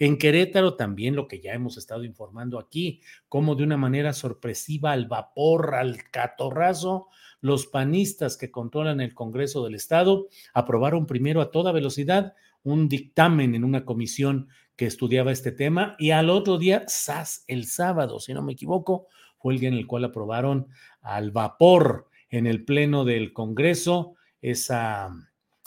En 0.00 0.16
Querétaro 0.16 0.76
también 0.76 1.14
lo 1.14 1.28
que 1.28 1.40
ya 1.40 1.52
hemos 1.52 1.76
estado 1.76 2.04
informando 2.04 2.58
aquí, 2.58 3.02
como 3.28 3.54
de 3.54 3.64
una 3.64 3.76
manera 3.76 4.14
sorpresiva 4.14 4.92
al 4.92 5.06
vapor, 5.06 5.74
al 5.74 6.10
catorrazo, 6.10 7.08
los 7.42 7.66
panistas 7.66 8.38
que 8.38 8.50
controlan 8.50 9.02
el 9.02 9.12
Congreso 9.12 9.62
del 9.62 9.74
Estado 9.74 10.28
aprobaron 10.54 11.06
primero 11.06 11.42
a 11.42 11.50
toda 11.50 11.70
velocidad 11.72 12.32
un 12.62 12.88
dictamen 12.88 13.54
en 13.54 13.62
una 13.62 13.84
comisión 13.84 14.48
que 14.74 14.86
estudiaba 14.86 15.32
este 15.32 15.52
tema 15.52 15.96
y 15.98 16.12
al 16.12 16.30
otro 16.30 16.56
día, 16.56 16.84
SAS, 16.86 17.44
el 17.46 17.66
sábado, 17.66 18.20
si 18.20 18.32
no 18.32 18.40
me 18.42 18.54
equivoco, 18.54 19.06
fue 19.38 19.52
el 19.52 19.60
día 19.60 19.68
en 19.68 19.74
el 19.74 19.86
cual 19.86 20.04
aprobaron 20.04 20.68
al 21.02 21.30
vapor 21.30 22.08
en 22.30 22.46
el 22.46 22.64
Pleno 22.64 23.04
del 23.04 23.34
Congreso 23.34 24.14
esa 24.40 25.10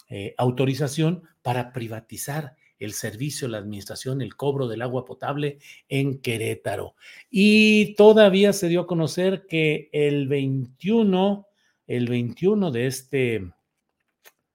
eh, 0.09 0.33
autorización 0.39 1.21
para 1.43 1.71
privatizar 1.71 2.55
el 2.85 2.93
servicio, 2.93 3.47
la 3.47 3.57
administración, 3.57 4.21
el 4.21 4.35
cobro 4.35 4.67
del 4.67 4.81
agua 4.81 5.05
potable 5.05 5.59
en 5.87 6.19
Querétaro. 6.19 6.95
Y 7.29 7.95
todavía 7.95 8.53
se 8.53 8.67
dio 8.67 8.81
a 8.81 8.87
conocer 8.87 9.45
que 9.47 9.89
el 9.91 10.27
21 10.27 11.47
el 11.87 12.07
21 12.07 12.71
de 12.71 12.87
este, 12.87 13.51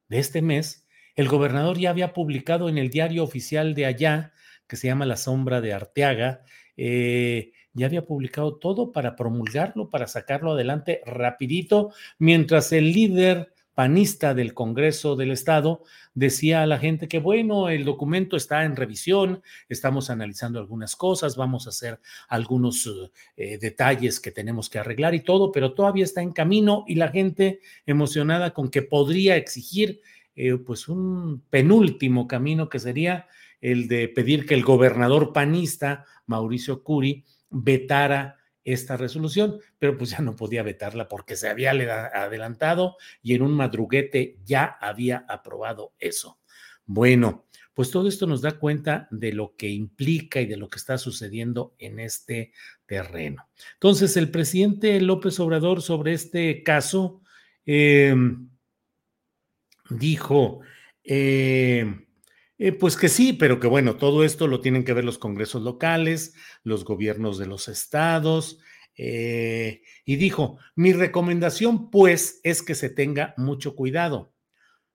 de 0.09 0.19
este 0.19 0.43
mes, 0.43 0.87
el 1.15 1.29
gobernador 1.29 1.79
ya 1.79 1.91
había 1.91 2.13
publicado 2.13 2.69
en 2.69 2.79
el 2.79 2.91
diario 2.91 3.25
oficial 3.25 3.75
de 3.75 3.87
allá, 3.87 4.33
que 4.67 4.77
se 4.77 4.87
llama 4.87 5.07
La 5.07 5.17
Sombra 5.17 5.61
de 5.61 5.73
Arteaga, 5.73 6.43
eh, 6.77 7.53
ya 7.73 7.87
había 7.87 8.07
publicado 8.07 8.57
todo 8.57 8.93
para 8.93 9.17
promulgarlo, 9.17 9.91
para 9.91 10.07
sacarlo 10.07 10.53
adelante 10.53 11.01
rapidito, 11.07 11.93
mientras 12.19 12.73
el 12.73 12.93
líder 12.93 13.53
panista 13.79 14.35
del 14.35 14.55
Congreso 14.55 15.15
del 15.15 15.31
Estado 15.31 15.85
decía 16.13 16.63
a 16.63 16.67
la 16.67 16.81
gente 16.81 17.07
que, 17.07 17.21
bueno, 17.21 17.69
el 17.69 17.85
documento 17.85 18.37
está 18.37 18.65
en 18.65 18.75
revisión, 18.75 19.41
estamos 19.69 20.11
analizando 20.11 20.59
algunas 20.59 20.97
cosas, 20.97 21.37
vamos 21.37 21.67
a 21.67 21.69
hacer 21.69 22.01
algunos 22.27 22.91
eh, 23.37 23.57
detalles 23.59 24.19
que 24.19 24.33
tenemos 24.33 24.69
que 24.69 24.81
arreglar 24.81 25.15
y 25.15 25.21
todo, 25.21 25.53
pero 25.53 25.75
todavía 25.75 26.03
está 26.03 26.23
en 26.23 26.33
camino 26.33 26.85
y 26.89 26.97
la 26.97 27.07
gente 27.07 27.61
emocionada 27.87 28.53
con 28.53 28.69
que 28.69 28.83
podría 28.83 29.37
exigir 29.37 30.01
eh, 30.35 30.57
pues 30.57 30.89
un 30.89 31.45
penúltimo 31.49 32.27
camino 32.27 32.69
que 32.69 32.81
sería 32.81 33.29
el 33.61 33.87
de 33.87 34.09
pedir 34.09 34.45
que 34.45 34.55
el 34.55 34.65
gobernador 34.65 35.33
panista, 35.33 36.05
Mauricio 36.27 36.83
Curi, 36.83 37.25
vetara 37.49 38.38
esta 38.73 38.97
resolución, 38.97 39.59
pero 39.79 39.97
pues 39.97 40.11
ya 40.11 40.21
no 40.21 40.37
podía 40.37 40.63
vetarla 40.63 41.09
porque 41.09 41.37
se 41.37 41.49
había 41.49 41.71
adelantado 41.71 42.97
y 43.23 43.35
en 43.35 43.43
un 43.43 43.55
madruguete 43.55 44.39
ya 44.45 44.65
había 44.81 45.25
aprobado 45.29 45.95
eso. 45.99 46.39
Bueno, 46.85 47.47
pues 47.75 47.91
todo 47.91 48.09
esto 48.09 48.27
nos 48.27 48.43
da 48.43 48.59
cuenta 48.59 49.07
de 49.11 49.33
lo 49.33 49.55
que 49.57 49.69
implica 49.69 50.41
y 50.41 50.47
de 50.47 50.57
lo 50.57 50.69
que 50.69 50.79
está 50.79 50.99
sucediendo 50.99 51.77
en 51.79 52.01
este 52.01 52.53
terreno. 52.87 53.49
Entonces, 53.75 54.17
el 54.17 54.31
presidente 54.31 55.01
López 55.01 55.39
Obrador 55.39 55.81
sobre 55.81 56.13
este 56.13 56.63
caso 56.65 57.23
em, 57.65 58.49
dijo, 59.91 60.61
eh, 61.05 62.08
eh, 62.59 62.73
pues 62.73 62.97
que 62.97 63.09
sí, 63.09 63.33
pero 63.33 63.61
que 63.61 63.69
bueno, 63.69 63.97
todo 63.97 64.25
esto 64.25 64.49
lo 64.49 64.61
tienen 64.61 64.85
que 64.85 64.93
ver 64.93 65.05
los 65.05 65.19
congresos 65.19 65.63
locales, 65.63 66.35
los 66.65 66.85
gobiernos 66.85 67.39
de 67.39 67.47
los 67.47 67.69
estados. 67.69 68.59
Eh, 68.97 69.83
y 70.05 70.17
dijo, 70.17 70.59
mi 70.75 70.93
recomendación 70.93 71.89
pues 71.91 72.41
es 72.43 72.63
que 72.63 72.75
se 72.75 72.91
tenga 72.91 73.33
mucho 73.37 73.77
cuidado. 73.77 74.35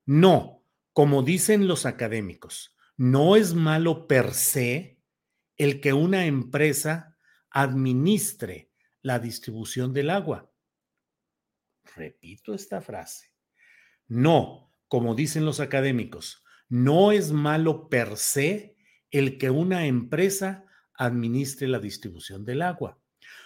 No, 0.05 0.65
como 0.91 1.23
dicen 1.23 1.67
los 1.67 1.85
académicos, 1.85 2.75
no 2.97 3.37
es 3.37 3.53
malo 3.53 4.07
per 4.07 4.33
se 4.33 4.99
el 5.55 5.79
que 5.79 5.93
una 5.93 6.25
empresa 6.25 7.17
administre 7.49 8.71
la 9.01 9.19
distribución 9.19 9.93
del 9.93 10.09
agua. 10.09 10.51
Repito 11.95 12.53
esta 12.53 12.81
frase. 12.81 13.33
No, 14.07 14.73
como 14.89 15.15
dicen 15.15 15.45
los 15.45 15.61
académicos, 15.61 16.42
no 16.69 17.11
es 17.11 17.31
malo 17.31 17.89
per 17.89 18.17
se 18.17 18.75
el 19.11 19.37
que 19.37 19.49
una 19.49 19.85
empresa 19.85 20.65
administre 20.95 21.67
la 21.67 21.79
distribución 21.79 22.45
del 22.45 22.61
agua. 22.61 22.97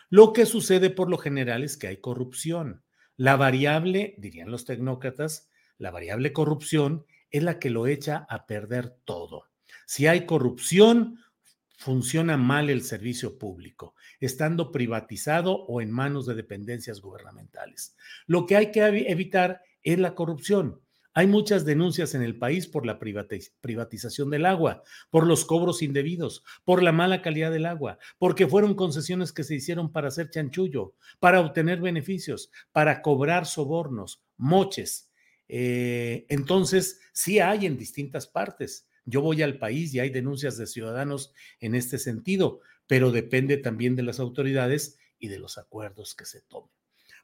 Lo 0.09 0.31
que 0.31 0.45
sucede 0.45 0.89
por 0.89 1.09
lo 1.09 1.17
general 1.17 1.63
es 1.63 1.75
que 1.75 1.87
hay 1.87 1.97
corrupción. 1.97 2.83
La 3.17 3.35
variable, 3.35 4.15
dirían 4.17 4.51
los 4.51 4.65
tecnócratas, 4.65 5.49
la 5.77 5.91
variable 5.91 6.31
corrupción 6.31 7.05
es 7.29 7.43
la 7.43 7.59
que 7.59 7.69
lo 7.69 7.87
echa 7.87 8.25
a 8.29 8.45
perder 8.45 8.95
todo. 9.03 9.43
Si 9.85 10.07
hay 10.07 10.25
corrupción, 10.25 11.19
funciona 11.77 12.37
mal 12.37 12.69
el 12.69 12.81
servicio 12.81 13.37
público, 13.37 13.95
estando 14.19 14.71
privatizado 14.71 15.65
o 15.65 15.81
en 15.81 15.91
manos 15.91 16.25
de 16.25 16.35
dependencias 16.35 17.01
gubernamentales. 17.01 17.95
Lo 18.25 18.45
que 18.45 18.55
hay 18.55 18.71
que 18.71 18.85
evitar 18.85 19.61
es 19.83 19.99
la 19.99 20.15
corrupción 20.15 20.81
Hay 21.17 21.25
muchas 21.25 21.65
denuncias 21.65 22.13
en 22.13 22.21
el 22.21 22.37
país 22.37 22.67
por 22.67 22.85
la 22.85 22.99
privatización 22.99 24.29
del 24.29 24.45
agua, 24.45 24.83
por 25.09 25.25
los 25.25 25.45
cobros 25.45 25.81
indebidos, 25.81 26.43
por 26.63 26.83
la 26.83 26.91
mala 26.91 27.23
calidad 27.23 27.51
del 27.51 27.65
agua, 27.65 27.97
porque 28.19 28.45
fueron 28.45 28.75
concesiones 28.75 29.33
que 29.33 29.43
se 29.43 29.55
hicieron 29.55 29.91
para 29.91 30.09
hacer 30.09 30.29
chanchullo, 30.29 30.93
para 31.19 31.41
obtener 31.41 31.81
beneficios, 31.81 32.51
para 32.71 33.01
cobrar 33.01 33.47
sobornos, 33.47 34.21
moches. 34.37 35.09
Eh, 35.47 36.27
entonces, 36.29 36.99
sí 37.13 37.39
hay 37.39 37.65
en 37.65 37.79
distintas 37.79 38.27
partes. 38.27 38.87
Yo 39.03 39.21
voy 39.21 39.41
al 39.41 39.57
país 39.57 39.95
y 39.95 39.99
hay 39.99 40.11
denuncias 40.11 40.55
de 40.55 40.67
ciudadanos 40.67 41.33
en 41.59 41.73
este 41.73 41.97
sentido, 41.97 42.59
pero 42.85 43.11
depende 43.11 43.57
también 43.57 43.95
de 43.95 44.03
las 44.03 44.19
autoridades 44.19 44.99
y 45.17 45.29
de 45.29 45.39
los 45.39 45.57
acuerdos 45.57 46.13
que 46.13 46.25
se 46.25 46.41
tomen 46.43 46.76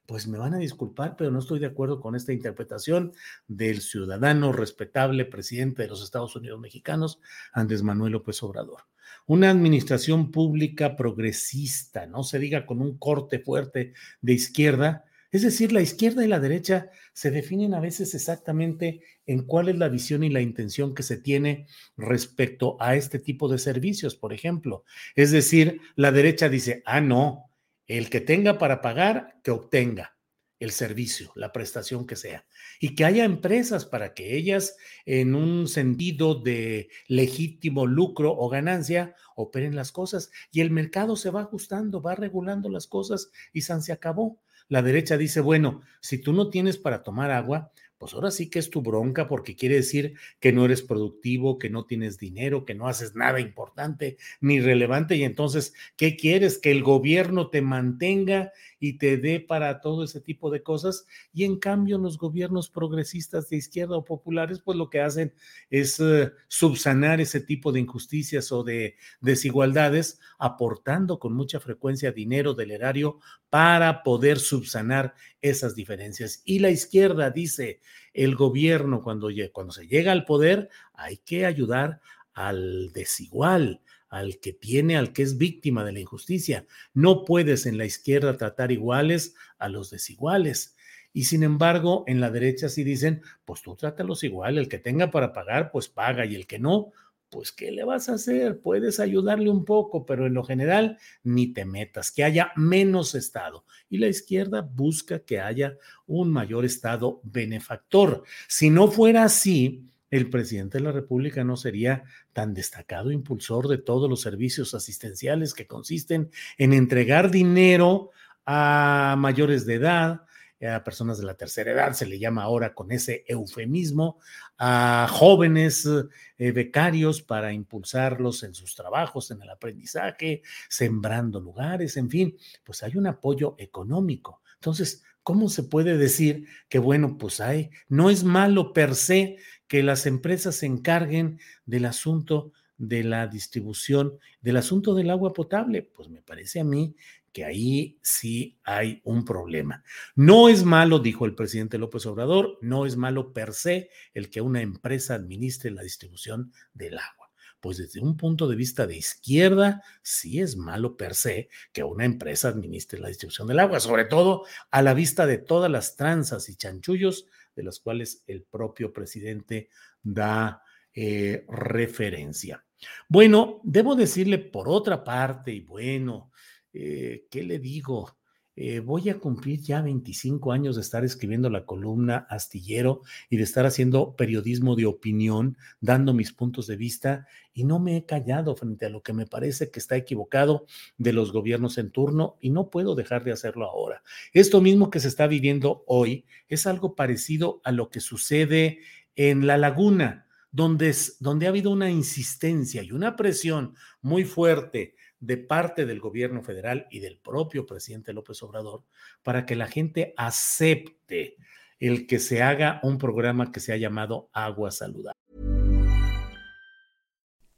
pues 0.06 0.28
me 0.28 0.38
van 0.38 0.54
a 0.54 0.58
disculpar, 0.58 1.16
pero 1.18 1.32
no 1.32 1.40
estoy 1.40 1.60
de 1.60 1.68
acuerdo 1.68 2.02
con 2.02 2.16
esta 2.16 2.34
interpretación 2.34 3.14
del 3.48 3.82
ciudadano 3.82 4.52
respetable 4.52 5.26
presidente 5.26 5.84
de 5.84 5.90
los 5.90 6.04
Estados 6.04 6.36
Unidos 6.36 6.60
mexicanos, 6.60 7.20
Andrés 7.54 7.84
Manuel 7.84 8.14
López 8.14 8.42
Obrador. 8.44 8.82
Una 9.26 9.50
administración 9.50 10.32
pública 10.32 10.98
progresista, 10.98 12.06
no 12.08 12.24
se 12.24 12.40
diga 12.40 12.66
con 12.66 12.82
un 12.82 12.98
corte 12.98 13.40
fuerte 13.40 13.94
de 14.22 14.34
izquierda, 14.34 15.06
es 15.34 15.42
decir, 15.42 15.72
la 15.72 15.82
izquierda 15.82 16.24
y 16.24 16.28
la 16.28 16.40
derecha 16.40 16.92
se 17.12 17.32
definen 17.32 17.74
a 17.74 17.80
veces 17.80 18.14
exactamente 18.14 19.02
en 19.26 19.42
cuál 19.42 19.68
es 19.68 19.78
la 19.78 19.90
visión 19.90 20.24
y 20.24 20.30
la 20.30 20.42
intención 20.42 20.94
que 20.94 21.02
se 21.02 21.18
tiene 21.18 21.66
respecto 21.98 22.78
a 22.80 22.96
este 22.96 23.18
tipo 23.18 23.48
de 23.48 23.58
servicios, 23.58 24.16
por 24.16 24.32
ejemplo. 24.32 24.84
Es 25.16 25.32
decir, 25.32 25.82
la 25.96 26.12
derecha 26.12 26.50
dice, 26.50 26.84
ah, 26.86 27.02
no, 27.02 27.50
el 27.88 28.10
que 28.10 28.22
tenga 28.22 28.58
para 28.58 28.82
pagar, 28.82 29.40
que 29.44 29.52
obtenga 29.52 30.18
el 30.60 30.72
servicio, 30.72 31.32
la 31.36 31.52
prestación 31.52 32.08
que 32.08 32.16
sea. 32.16 32.46
Y 32.80 32.96
que 32.96 33.04
haya 33.04 33.26
empresas 33.26 33.86
para 33.86 34.14
que 34.14 34.38
ellas, 34.38 34.78
en 35.06 35.36
un 35.36 35.68
sentido 35.68 36.36
de 36.36 36.90
legítimo 37.08 37.86
lucro 37.86 38.34
o 38.36 38.50
ganancia, 38.50 39.16
operen 39.36 39.76
las 39.76 39.92
cosas. 39.92 40.32
Y 40.52 40.62
el 40.62 40.72
mercado 40.72 41.18
se 41.18 41.30
va 41.30 41.42
ajustando, 41.42 42.02
va 42.02 42.16
regulando 42.16 42.70
las 42.70 42.88
cosas 42.88 43.30
y 43.52 43.62
se 43.62 43.92
acabó. 43.92 44.40
La 44.70 44.82
derecha 44.82 45.18
dice, 45.18 45.42
bueno, 45.42 45.82
si 46.00 46.18
tú 46.18 46.32
no 46.32 46.50
tienes 46.50 46.78
para 46.78 47.04
tomar 47.04 47.32
agua, 47.32 47.72
pues 48.04 48.16
ahora 48.16 48.32
sí 48.32 48.50
que 48.50 48.60
es 48.60 48.70
tu 48.70 48.82
bronca 48.82 49.30
porque 49.30 49.56
quiere 49.56 49.76
decir 49.76 50.16
que 50.42 50.52
no 50.52 50.66
eres 50.66 50.82
productivo, 50.82 51.58
que 51.58 51.70
no 51.70 51.86
tienes 51.86 52.18
dinero, 52.18 52.66
que 52.66 52.76
no 52.76 52.90
haces 52.90 53.16
nada 53.16 53.40
importante 53.40 54.18
ni 54.42 54.60
relevante 54.60 55.16
y 55.16 55.24
entonces, 55.24 55.74
¿qué 55.96 56.18
quieres? 56.18 56.58
Que 56.58 56.72
el 56.72 56.84
gobierno 56.84 57.50
te 57.50 57.62
mantenga 57.62 58.52
y 58.84 58.98
te 58.98 59.16
dé 59.16 59.40
para 59.40 59.80
todo 59.80 60.04
ese 60.04 60.20
tipo 60.20 60.52
de 60.52 60.62
cosas 60.62 61.06
y 61.34 61.46
en 61.46 61.58
cambio 61.58 61.98
los 61.98 62.18
gobiernos 62.18 62.68
progresistas 62.68 63.48
de 63.48 63.56
izquierda 63.56 63.96
o 63.96 64.04
populares 64.04 64.60
pues 64.60 64.78
lo 64.78 64.90
que 64.90 65.00
hacen 65.00 65.34
es 65.70 66.02
eh, 66.02 66.34
subsanar 66.50 67.22
ese 67.22 67.40
tipo 67.40 67.72
de 67.72 67.80
injusticias 67.80 68.52
o 68.52 68.62
de 68.62 68.98
desigualdades 69.22 70.20
aportando 70.38 71.18
con 71.18 71.34
mucha 71.34 71.62
frecuencia 71.62 72.12
dinero 72.12 72.56
del 72.56 72.72
erario 72.72 73.22
para 73.50 74.04
poder 74.04 74.38
subsanar 74.38 75.14
esas 75.42 75.76
diferencias. 75.76 76.42
Y 76.44 76.60
la 76.60 76.70
izquierda 76.70 77.30
dice, 77.30 77.80
el 78.14 78.36
gobierno 78.36 79.02
cuando, 79.02 79.30
cuando 79.54 79.72
se 79.72 79.88
llega 79.88 80.12
al 80.12 80.26
poder 80.26 80.68
hay 80.94 81.16
que 81.20 81.46
ayudar 81.46 82.02
al 82.34 82.92
desigual, 82.92 83.80
al 84.14 84.40
que 84.40 84.54
tiene, 84.54 84.96
al 84.96 85.12
que 85.12 85.24
es 85.24 85.40
víctima 85.40 85.84
de 85.84 85.92
la 85.92 86.00
injusticia. 86.00 86.68
No 86.94 87.26
puedes 87.26 87.66
en 87.66 87.80
la 87.80 87.86
izquierda 87.86 88.38
tratar 88.38 88.72
iguales 88.72 89.34
a 89.58 89.70
los 89.70 89.90
desiguales. 89.90 90.76
Y 91.14 91.24
sin 91.24 91.42
embargo, 91.42 92.04
en 92.06 92.22
la 92.22 92.30
derecha 92.30 92.70
sí 92.70 92.84
dicen, 92.84 93.24
pues 93.44 93.64
tú 93.64 93.76
trátalos 93.76 94.24
igual, 94.24 94.60
el 94.60 94.70
que 94.70 94.78
tenga 94.78 95.10
para 95.10 95.34
pagar, 95.34 95.72
pues 95.72 95.90
paga, 95.90 96.28
y 96.28 96.36
el 96.36 96.46
que 96.46 96.60
no, 96.60 96.92
pues 97.30 97.52
¿qué 97.52 97.72
le 97.72 97.84
vas 97.84 98.08
a 98.08 98.14
hacer? 98.14 98.60
Puedes 98.60 99.00
ayudarle 99.00 99.50
un 99.50 99.66
poco, 99.66 100.06
pero 100.06 100.28
en 100.28 100.36
lo 100.36 100.44
general 100.44 101.00
ni 101.24 101.52
te 101.52 101.66
metas, 101.66 102.12
que 102.12 102.24
haya 102.24 102.52
menos 102.56 103.16
Estado. 103.16 103.66
Y 103.90 103.98
la 103.98 104.08
izquierda 104.08 104.62
busca 104.62 105.20
que 105.20 105.40
haya 105.40 105.76
un 106.06 106.32
mayor 106.32 106.66
Estado 106.66 107.20
benefactor. 107.24 108.24
Si 108.48 108.70
no 108.70 108.92
fuera 108.92 109.24
así, 109.24 109.90
el 110.14 110.30
presidente 110.30 110.78
de 110.78 110.84
la 110.84 110.92
República 110.92 111.44
no 111.44 111.58
sería 111.58 112.04
tan 112.34 112.54
destacado 112.54 113.12
impulsor 113.12 113.68
de 113.68 113.80
todos 113.80 114.08
los 114.08 114.22
servicios 114.22 114.76
asistenciales 114.76 115.56
que 115.56 115.66
consisten 115.66 116.30
en 116.60 116.74
entregar 116.74 117.32
dinero 117.32 118.12
a 118.46 119.16
mayores 119.18 119.66
de 119.66 119.74
edad, 119.76 120.22
a 120.62 120.84
personas 120.84 121.18
de 121.18 121.26
la 121.26 121.34
tercera 121.34 121.72
edad, 121.72 121.94
se 121.94 122.06
le 122.06 122.20
llama 122.20 122.44
ahora 122.44 122.76
con 122.76 122.92
ese 122.92 123.26
eufemismo, 123.28 124.20
a 124.58 125.08
jóvenes 125.10 125.90
eh, 126.38 126.52
becarios 126.52 127.24
para 127.24 127.52
impulsarlos 127.52 128.44
en 128.44 128.54
sus 128.54 128.76
trabajos, 128.76 129.32
en 129.32 129.42
el 129.42 129.50
aprendizaje, 129.50 130.44
sembrando 130.70 131.40
lugares, 131.40 131.98
en 131.98 132.10
fin, 132.10 132.38
pues 132.64 132.84
hay 132.84 132.98
un 132.98 133.08
apoyo 133.08 133.56
económico. 133.58 134.42
Entonces, 134.56 135.04
¿cómo 135.24 135.50
se 135.50 135.64
puede 135.64 135.98
decir 135.98 136.48
que, 136.70 136.80
bueno, 136.80 137.18
pues 137.18 137.40
hay, 137.40 137.72
no 137.90 138.10
es 138.10 138.24
malo 138.24 138.74
per 138.74 138.96
se 138.96 139.38
que 139.68 139.84
las 139.84 140.06
empresas 140.06 140.56
se 140.56 140.66
encarguen 140.66 141.40
del 141.66 141.86
asunto 141.86 142.52
de 142.78 143.04
la 143.04 143.28
distribución, 143.28 144.20
del 144.42 144.58
asunto 144.58 144.94
del 144.94 145.10
agua 145.10 145.34
potable? 145.34 145.84
Pues 145.84 146.10
me 146.10 146.22
parece 146.22 146.60
a 146.60 146.64
mí 146.64 146.96
que 147.34 147.44
ahí 147.44 147.98
sí 148.02 148.60
hay 148.64 149.02
un 149.04 149.26
problema. 149.26 149.84
No 150.16 150.48
es 150.48 150.64
malo, 150.64 151.00
dijo 151.00 151.26
el 151.26 151.36
presidente 151.36 151.80
López 151.80 152.06
Obrador, 152.06 152.60
no 152.62 152.86
es 152.86 152.96
malo 152.96 153.34
per 153.34 153.54
se 153.54 153.90
el 154.14 154.30
que 154.30 154.42
una 154.42 154.62
empresa 154.62 155.16
administre 155.16 155.72
la 155.72 155.82
distribución 155.82 156.54
del 156.74 157.00
agua. 157.00 157.32
Pues 157.60 157.78
desde 157.78 158.02
un 158.02 158.18
punto 158.18 158.48
de 158.48 158.58
vista 158.58 158.86
de 158.86 158.98
izquierda, 158.98 159.82
sí 160.02 160.42
es 160.42 160.58
malo 160.58 160.96
per 160.96 161.16
se 161.16 161.50
que 161.72 161.84
una 161.84 162.06
empresa 162.06 162.50
administre 162.50 163.00
la 163.00 163.08
distribución 163.08 163.48
del 163.48 163.60
agua, 163.60 163.80
sobre 163.80 164.06
todo 164.06 164.44
a 164.70 164.82
la 164.82 164.94
vista 164.94 165.26
de 165.26 165.38
todas 165.38 165.72
las 165.72 165.96
tranzas 165.96 166.50
y 166.50 166.56
chanchullos 166.56 167.26
de 167.56 167.64
las 167.64 167.80
cuales 167.80 168.24
el 168.28 168.44
propio 168.44 168.92
presidente 168.92 169.70
da 170.02 170.62
eh, 170.94 171.46
referencia. 171.48 172.64
Bueno, 173.08 173.62
debo 173.64 173.96
decirle 173.96 174.38
por 174.38 174.70
otra 174.70 175.04
parte, 175.04 175.52
y 175.52 175.62
bueno, 175.62 176.32
eh, 176.74 177.26
¿qué 177.30 177.44
le 177.44 177.60
digo? 177.60 178.18
Eh, 178.56 178.82
voy 178.82 179.10
a 179.10 179.18
cumplir 179.18 179.62
ya 179.62 179.82
25 179.82 180.52
años 180.52 180.76
de 180.76 180.84
estar 180.84 181.04
escribiendo 181.04 181.50
la 181.50 181.66
columna 181.66 182.28
astillero 182.30 183.02
y 183.28 183.38
de 183.38 183.44
estar 183.44 183.66
haciendo 183.66 184.16
periodismo 184.16 184.76
de 184.76 184.86
opinión, 184.86 185.58
dando 185.82 186.14
mis 186.14 186.34
puntos 186.34 186.68
de 186.68 186.76
vista 186.76 187.26
y 187.52 187.64
no 187.64 187.80
me 187.80 187.98
he 187.98 188.06
callado 188.06 188.56
frente 188.56 188.86
a 188.86 188.90
lo 188.90 189.02
que 189.02 189.12
me 189.12 189.26
parece 189.26 189.72
que 189.72 189.80
está 189.80 189.96
equivocado 189.96 190.68
de 190.98 191.14
los 191.14 191.32
gobiernos 191.32 191.80
en 191.80 191.90
turno 191.90 192.38
y 192.42 192.52
no 192.52 192.70
puedo 192.70 192.94
dejar 192.94 193.24
de 193.24 193.32
hacerlo 193.32 193.66
ahora. 193.66 194.04
Esto 194.34 194.62
mismo 194.62 194.92
que 194.92 195.00
se 195.00 195.08
está 195.08 195.26
viviendo 195.26 195.84
hoy 195.88 196.26
es 196.48 196.68
algo 196.68 196.96
parecido 196.96 197.60
a 197.64 197.72
lo 197.72 197.90
que 197.90 198.02
sucede 198.02 198.82
en 199.16 199.48
la 199.48 199.58
laguna, 199.58 200.28
donde, 200.52 200.96
donde 201.20 201.48
ha 201.48 201.50
habido 201.50 201.72
una 201.72 201.90
insistencia 201.90 202.84
y 202.84 202.92
una 202.92 203.16
presión 203.16 203.74
muy 204.04 204.26
fuerte 204.26 204.94
de 205.26 205.38
parte 205.38 205.86
del 205.86 206.00
gobierno 206.00 206.44
federal 206.44 206.88
y 206.92 207.00
del 207.00 207.18
propio 207.18 207.66
presidente 207.66 208.12
López 208.12 208.44
Obrador 208.44 208.84
para 209.24 209.46
que 209.46 209.56
la 209.56 209.68
gente 209.68 210.14
acepte 210.18 211.38
el 211.80 212.06
que 212.08 212.20
se 212.20 212.44
haga 212.44 212.80
un 212.84 212.98
programa 212.98 213.52
que 213.52 213.60
se 213.60 213.74
ha 213.74 213.78
llamado 213.78 214.30
Agua 214.34 214.72
Saludable. 214.72 215.14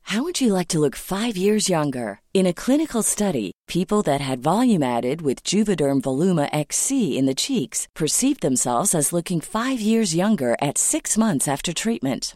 How 0.08 0.22
would 0.22 0.40
you 0.40 0.54
like 0.54 0.68
to 0.68 0.80
look 0.80 0.96
5 0.96 1.36
years 1.36 1.68
younger? 1.68 2.20
In 2.32 2.46
a 2.46 2.54
clinical 2.54 3.02
study, 3.02 3.52
people 3.68 4.04
that 4.04 4.22
had 4.22 4.40
volume 4.40 4.84
added 4.84 5.22
with 5.24 5.44
Juvederm 5.44 6.02
Voluma 6.02 6.48
XC 6.54 7.18
in 7.18 7.26
the 7.26 7.34
cheeks 7.34 7.88
perceived 7.96 8.42
themselves 8.42 8.94
as 8.94 9.12
looking 9.12 9.42
5 9.42 9.82
years 9.82 10.14
younger 10.16 10.56
at 10.62 10.78
6 10.78 11.18
months 11.18 11.48
after 11.48 11.74
treatment. 11.74 12.36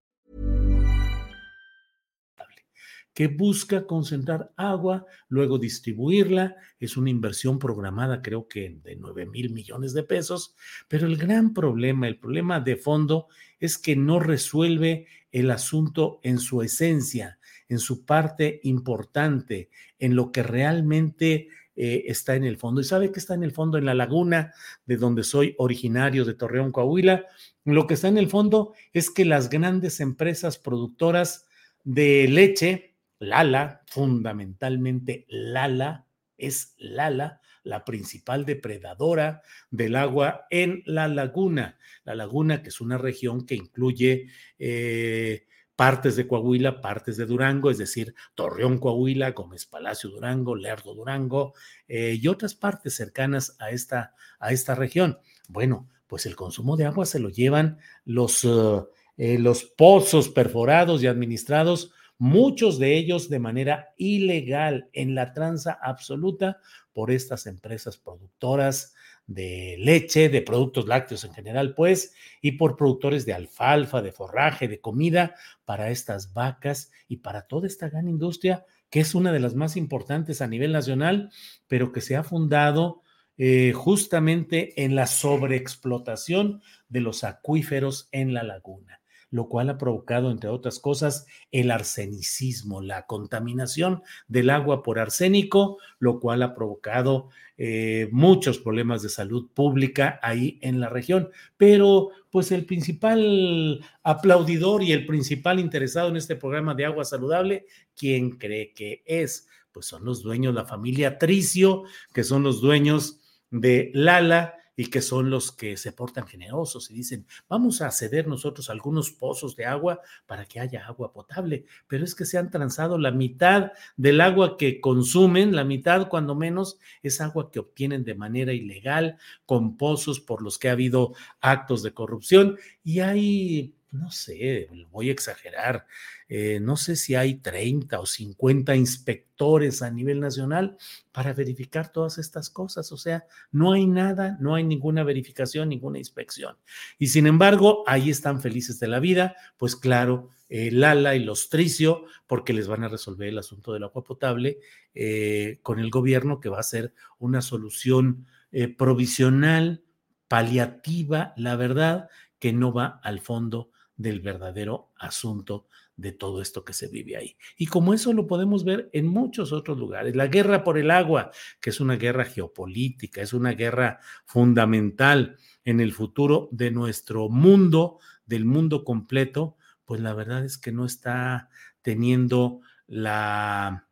Que 3.13 3.27
busca 3.27 3.85
concentrar 3.85 4.51
agua, 4.55 5.05
luego 5.27 5.57
distribuirla. 5.57 6.55
Es 6.79 6.97
una 6.97 7.09
inversión 7.09 7.59
programada, 7.59 8.21
creo 8.21 8.47
que 8.47 8.77
de 8.83 8.95
9 8.95 9.25
mil 9.25 9.51
millones 9.51 9.93
de 9.93 10.03
pesos, 10.03 10.55
pero 10.87 11.07
el 11.07 11.17
gran 11.17 11.53
problema, 11.53 12.07
el 12.07 12.17
problema 12.17 12.59
de 12.59 12.77
fondo 12.77 13.27
es 13.59 13.77
que 13.77 13.95
no 13.95 14.19
resuelve 14.19 15.07
el 15.31 15.51
asunto 15.51 16.19
en 16.23 16.39
su 16.39 16.61
esencia, 16.61 17.39
en 17.69 17.79
su 17.79 18.05
parte 18.05 18.59
importante, 18.63 19.69
en 19.99 20.15
lo 20.15 20.31
que 20.31 20.43
realmente 20.43 21.47
eh, 21.75 22.03
está 22.07 22.35
en 22.35 22.43
el 22.43 22.57
fondo. 22.57 22.81
¿Y 22.81 22.83
sabe 22.83 23.11
qué 23.11 23.19
está 23.19 23.33
en 23.33 23.43
el 23.43 23.53
fondo? 23.53 23.77
En 23.77 23.85
la 23.85 23.93
laguna 23.93 24.53
de 24.85 24.97
donde 24.97 25.23
soy 25.23 25.55
originario 25.57 26.25
de 26.25 26.33
Torreón, 26.33 26.71
Coahuila. 26.71 27.25
Lo 27.63 27.87
que 27.87 27.93
está 27.93 28.07
en 28.07 28.17
el 28.17 28.29
fondo 28.29 28.73
es 28.93 29.09
que 29.09 29.25
las 29.25 29.49
grandes 29.49 29.99
empresas 29.99 30.57
productoras 30.57 31.47
de 31.83 32.27
leche, 32.27 32.90
Lala, 33.21 33.83
fundamentalmente 33.85 35.27
Lala, 35.29 36.07
es 36.39 36.73
Lala, 36.79 37.39
la 37.63 37.85
principal 37.85 38.45
depredadora 38.45 39.43
del 39.69 39.95
agua 39.95 40.47
en 40.49 40.81
la 40.87 41.07
laguna. 41.07 41.77
La 42.03 42.15
laguna, 42.15 42.63
que 42.63 42.69
es 42.69 42.81
una 42.81 42.97
región 42.97 43.45
que 43.45 43.53
incluye 43.53 44.27
eh, 44.57 45.45
partes 45.75 46.15
de 46.15 46.27
Coahuila, 46.27 46.81
partes 46.81 47.15
de 47.15 47.27
Durango, 47.27 47.69
es 47.69 47.77
decir, 47.77 48.15
Torreón, 48.33 48.79
Coahuila, 48.79 49.31
Gómez 49.33 49.67
Palacio, 49.67 50.09
Durango, 50.09 50.55
Lerdo, 50.55 50.95
Durango, 50.95 51.53
eh, 51.87 52.17
y 52.19 52.27
otras 52.27 52.55
partes 52.55 52.95
cercanas 52.95 53.55
a 53.59 53.69
esta, 53.69 54.15
a 54.39 54.51
esta 54.51 54.73
región. 54.73 55.19
Bueno, 55.47 55.87
pues 56.07 56.25
el 56.25 56.35
consumo 56.35 56.75
de 56.75 56.85
agua 56.85 57.05
se 57.05 57.19
lo 57.19 57.29
llevan 57.29 57.77
los, 58.03 58.45
eh, 58.45 59.37
los 59.37 59.63
pozos 59.63 60.29
perforados 60.29 61.03
y 61.03 61.07
administrados 61.07 61.93
muchos 62.21 62.77
de 62.77 62.97
ellos 62.97 63.29
de 63.29 63.39
manera 63.39 63.95
ilegal, 63.97 64.91
en 64.93 65.15
la 65.15 65.33
tranza 65.33 65.79
absoluta 65.81 66.59
por 66.93 67.09
estas 67.09 67.47
empresas 67.47 67.97
productoras 67.97 68.93
de 69.25 69.75
leche, 69.79 70.29
de 70.29 70.43
productos 70.43 70.85
lácteos 70.85 71.23
en 71.23 71.33
general, 71.33 71.73
pues, 71.73 72.13
y 72.39 72.51
por 72.51 72.77
productores 72.77 73.25
de 73.25 73.33
alfalfa, 73.33 74.03
de 74.03 74.11
forraje, 74.11 74.67
de 74.67 74.79
comida 74.79 75.33
para 75.65 75.89
estas 75.89 76.31
vacas 76.31 76.91
y 77.07 77.17
para 77.17 77.47
toda 77.47 77.65
esta 77.65 77.89
gran 77.89 78.07
industria 78.07 78.65
que 78.91 78.99
es 78.99 79.15
una 79.15 79.31
de 79.31 79.39
las 79.39 79.55
más 79.55 79.75
importantes 79.75 80.41
a 80.41 80.47
nivel 80.47 80.73
nacional, 80.73 81.31
pero 81.67 81.91
que 81.91 82.01
se 82.01 82.17
ha 82.17 82.23
fundado 82.23 83.01
eh, 83.37 83.71
justamente 83.73 84.83
en 84.83 84.93
la 84.95 85.07
sobreexplotación 85.07 86.61
de 86.89 86.99
los 86.99 87.23
acuíferos 87.23 88.09
en 88.11 88.33
la 88.35 88.43
laguna 88.43 89.00
lo 89.31 89.47
cual 89.47 89.69
ha 89.69 89.77
provocado, 89.77 90.29
entre 90.29 90.49
otras 90.49 90.79
cosas, 90.79 91.25
el 91.51 91.71
arsenicismo, 91.71 92.81
la 92.81 93.07
contaminación 93.07 94.03
del 94.27 94.49
agua 94.49 94.83
por 94.83 94.99
arsénico, 94.99 95.77
lo 95.99 96.19
cual 96.19 96.43
ha 96.43 96.53
provocado 96.53 97.29
eh, 97.57 98.09
muchos 98.11 98.59
problemas 98.59 99.01
de 99.01 99.09
salud 99.09 99.49
pública 99.53 100.19
ahí 100.21 100.59
en 100.61 100.81
la 100.81 100.89
región. 100.89 101.29
Pero, 101.55 102.09
pues, 102.29 102.51
el 102.51 102.65
principal 102.65 103.83
aplaudidor 104.03 104.83
y 104.83 104.91
el 104.91 105.05
principal 105.05 105.59
interesado 105.59 106.09
en 106.09 106.17
este 106.17 106.35
programa 106.35 106.75
de 106.75 106.85
agua 106.85 107.05
saludable, 107.05 107.65
¿quién 107.95 108.31
cree 108.31 108.73
que 108.73 109.01
es? 109.05 109.47
Pues 109.71 109.85
son 109.85 110.03
los 110.03 110.21
dueños, 110.21 110.53
la 110.53 110.65
familia 110.65 111.17
Tricio, 111.17 111.83
que 112.13 112.25
son 112.25 112.43
los 112.43 112.59
dueños 112.59 113.21
de 113.49 113.91
Lala 113.93 114.55
y 114.75 114.85
que 114.85 115.01
son 115.01 115.29
los 115.29 115.51
que 115.51 115.77
se 115.77 115.91
portan 115.91 116.27
generosos 116.27 116.89
y 116.89 116.93
dicen, 116.93 117.25
vamos 117.49 117.81
a 117.81 117.91
ceder 117.91 118.27
nosotros 118.27 118.69
algunos 118.69 119.11
pozos 119.11 119.55
de 119.55 119.65
agua 119.65 119.99
para 120.25 120.45
que 120.45 120.59
haya 120.59 120.85
agua 120.85 121.13
potable, 121.13 121.65
pero 121.87 122.03
es 122.03 122.15
que 122.15 122.25
se 122.25 122.37
han 122.37 122.49
transado 122.49 122.97
la 122.97 123.11
mitad 123.11 123.71
del 123.97 124.21
agua 124.21 124.57
que 124.57 124.79
consumen, 124.79 125.55
la 125.55 125.63
mitad 125.63 126.07
cuando 126.07 126.35
menos 126.35 126.79
es 127.03 127.21
agua 127.21 127.51
que 127.51 127.59
obtienen 127.59 128.03
de 128.03 128.15
manera 128.15 128.53
ilegal 128.53 129.17
con 129.45 129.77
pozos 129.77 130.19
por 130.19 130.41
los 130.41 130.57
que 130.57 130.69
ha 130.69 130.73
habido 130.73 131.13
actos 131.41 131.83
de 131.83 131.93
corrupción 131.93 132.57
y 132.83 132.99
hay 132.99 133.75
no 133.91 134.09
sé, 134.09 134.69
voy 134.89 135.09
a 135.09 135.11
exagerar, 135.11 135.85
eh, 136.29 136.59
no 136.61 136.77
sé 136.77 136.95
si 136.95 137.15
hay 137.15 137.35
30 137.35 137.99
o 137.99 138.05
50 138.05 138.75
inspectores 138.75 139.81
a 139.81 139.91
nivel 139.91 140.21
nacional 140.21 140.77
para 141.11 141.33
verificar 141.33 141.91
todas 141.91 142.17
estas 142.17 142.49
cosas. 142.49 142.91
O 142.93 142.97
sea, 142.97 143.25
no 143.51 143.73
hay 143.73 143.85
nada, 143.85 144.37
no 144.39 144.55
hay 144.55 144.63
ninguna 144.63 145.03
verificación, 145.03 145.69
ninguna 145.69 145.97
inspección. 145.97 146.55
Y 146.99 147.07
sin 147.07 147.27
embargo, 147.27 147.83
ahí 147.85 148.09
están 148.09 148.41
felices 148.41 148.79
de 148.79 148.87
la 148.87 148.99
vida, 148.99 149.35
pues 149.57 149.75
claro, 149.75 150.29
el 150.47 150.79
Lala 150.79 151.15
y 151.15 151.23
los 151.23 151.49
Tricio, 151.49 152.05
porque 152.27 152.53
les 152.53 152.67
van 152.67 152.83
a 152.85 152.89
resolver 152.89 153.27
el 153.27 153.37
asunto 153.37 153.73
del 153.73 153.83
agua 153.83 154.03
potable 154.03 154.59
eh, 154.93 155.59
con 155.63 155.79
el 155.79 155.89
gobierno, 155.89 156.39
que 156.39 156.49
va 156.49 156.59
a 156.59 156.63
ser 156.63 156.93
una 157.19 157.41
solución 157.41 158.25
eh, 158.53 158.69
provisional, 158.69 159.83
paliativa, 160.29 161.33
la 161.35 161.57
verdad, 161.57 162.09
que 162.39 162.53
no 162.53 162.71
va 162.73 162.99
al 163.03 163.19
fondo 163.19 163.69
del 164.01 164.21
verdadero 164.21 164.91
asunto 164.97 165.67
de 165.95 166.11
todo 166.11 166.41
esto 166.41 166.65
que 166.65 166.73
se 166.73 166.87
vive 166.87 167.15
ahí. 167.15 167.37
Y 167.57 167.67
como 167.67 167.93
eso 167.93 168.11
lo 168.13 168.27
podemos 168.27 168.63
ver 168.63 168.89
en 168.93 169.07
muchos 169.07 169.51
otros 169.51 169.77
lugares. 169.77 170.15
La 170.15 170.27
guerra 170.27 170.63
por 170.63 170.77
el 170.77 170.91
agua, 170.91 171.31
que 171.59 171.69
es 171.69 171.79
una 171.79 171.95
guerra 171.95 172.25
geopolítica, 172.25 173.21
es 173.21 173.33
una 173.33 173.51
guerra 173.51 173.99
fundamental 174.25 175.37
en 175.63 175.79
el 175.79 175.93
futuro 175.93 176.49
de 176.51 176.71
nuestro 176.71 177.29
mundo, 177.29 177.99
del 178.25 178.45
mundo 178.45 178.83
completo, 178.83 179.57
pues 179.85 180.01
la 180.01 180.13
verdad 180.13 180.43
es 180.45 180.57
que 180.57 180.71
no 180.71 180.85
está 180.85 181.49
teniendo 181.81 182.61
la 182.87 183.87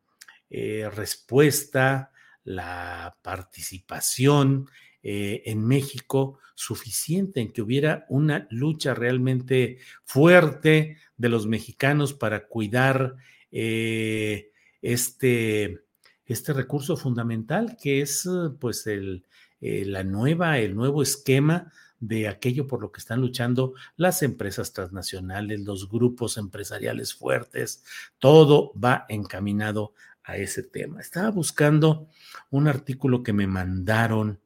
eh, 0.50 0.90
respuesta, 0.94 2.12
la 2.44 3.18
participación 3.22 4.68
eh, 5.04 5.44
en 5.46 5.66
México 5.66 6.40
suficiente, 6.56 7.40
en 7.40 7.54
que 7.54 7.62
hubiera 7.62 8.06
una 8.10 8.48
lucha 8.50 8.94
realmente 8.94 9.78
fuerte 10.04 10.98
de 11.18 11.30
los 11.30 11.48
mexicanos 11.48 12.14
para 12.14 12.48
cuidar 12.48 13.16
eh, 13.52 14.52
este, 14.82 15.80
este 16.26 16.54
recurso 16.54 16.98
fundamental 16.98 17.78
que 17.82 18.02
es 18.02 18.28
pues 18.60 18.88
el, 18.88 19.24
eh, 19.62 19.86
la 19.86 20.04
nueva, 20.04 20.60
el 20.60 20.76
nuevo 20.76 21.02
esquema 21.02 21.72
de 22.00 22.28
aquello 22.28 22.68
por 22.68 22.82
lo 22.82 22.92
que 22.92 23.00
están 23.00 23.20
luchando 23.20 23.74
las 23.98 24.24
empresas 24.24 24.72
transnacionales, 24.72 25.62
los 25.62 25.90
grupos 25.90 26.38
empresariales 26.38 27.14
fuertes, 27.14 27.84
todo 28.20 28.74
va 28.74 29.06
encaminado 29.10 29.94
a 30.24 30.38
ese 30.38 30.64
tema. 30.64 31.02
Estaba 31.02 31.30
buscando 31.30 32.08
un 32.52 32.68
artículo 32.68 33.24
que 33.24 33.34
me 33.34 33.48
mandaron 33.48 34.40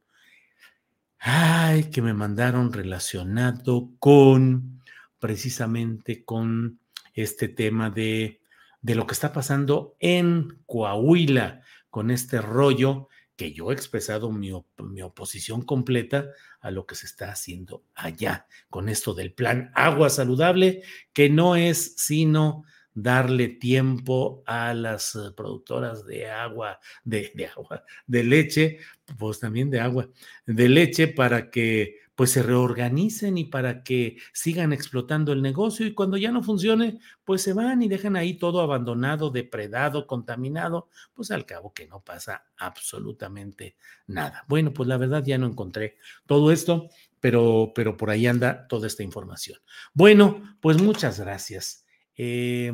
ay, 1.25 1.85
que 1.85 2.01
me 2.01 2.13
mandaron 2.13 2.73
relacionado 2.73 3.91
con 3.97 4.83
precisamente 5.19 6.25
con 6.25 6.79
este 7.13 7.47
tema 7.47 7.89
de, 7.89 8.41
de 8.81 8.95
lo 8.95 9.07
que 9.07 9.13
está 9.13 9.31
pasando 9.31 9.95
en 9.99 10.59
Coahuila 10.65 11.61
con 11.89 12.11
este 12.11 12.41
rollo 12.41 13.07
que 13.37 13.53
yo 13.53 13.71
he 13.71 13.73
expresado 13.73 14.31
mi, 14.31 14.51
mi, 14.79 15.01
oposición 15.01 15.61
completa 15.61 16.27
a 16.59 16.71
lo 16.71 16.85
que 16.85 16.95
se 16.95 17.05
está 17.05 17.31
haciendo 17.31 17.85
allá 17.95 18.45
con 18.69 18.89
esto 18.89 19.13
del 19.13 19.31
plan 19.31 19.71
agua 19.75 20.09
saludable, 20.09 20.83
que 21.13 21.29
no 21.29 21.55
es 21.55 21.95
sino 21.95 22.63
darle 22.93 23.49
tiempo 23.49 24.43
a 24.45 24.73
las 24.73 25.15
eh, 25.15 25.31
productoras 25.35 26.05
de 26.05 26.29
agua, 26.29 26.79
de, 27.03 27.49
agua, 27.55 27.83
de 28.07 28.23
leche, 28.23 28.77
pues 29.17 29.39
también 29.39 29.69
de 29.69 29.79
agua, 29.79 30.09
de 30.45 30.69
leche 30.69 31.07
para 31.07 31.49
que 31.49 32.03
pues 32.15 32.29
se 32.29 32.43
reorganicen 32.43 33.39
y 33.39 33.45
para 33.45 33.83
que 33.83 34.17
sigan 34.33 34.71
explotando 34.71 35.33
el 35.33 35.41
negocio 35.41 35.85
y 35.87 35.95
cuando 35.95 36.15
ya 36.17 36.31
no 36.31 36.43
funcione, 36.43 36.99
pues 37.23 37.41
se 37.41 37.53
van 37.53 37.81
y 37.81 37.87
dejan 37.87 38.15
ahí 38.15 38.35
todo 38.35 38.61
abandonado, 38.61 39.31
depredado, 39.31 40.05
contaminado, 40.05 40.89
pues 41.15 41.31
al 41.31 41.47
cabo 41.47 41.73
que 41.73 41.87
no 41.87 42.01
pasa 42.01 42.45
absolutamente 42.57 43.77
nada. 44.05 44.45
Bueno, 44.47 44.73
pues 44.73 44.87
la 44.87 44.97
verdad 44.97 45.23
ya 45.25 45.39
no 45.39 45.47
encontré 45.47 45.97
todo 46.27 46.51
esto, 46.51 46.87
pero, 47.19 47.71
pero 47.73 47.97
por 47.97 48.11
ahí 48.11 48.27
anda 48.27 48.67
toda 48.67 48.85
esta 48.85 49.01
información. 49.01 49.59
Bueno, 49.93 50.57
pues 50.61 50.79
muchas 50.81 51.19
gracias. 51.19 51.82
Eh, 52.15 52.71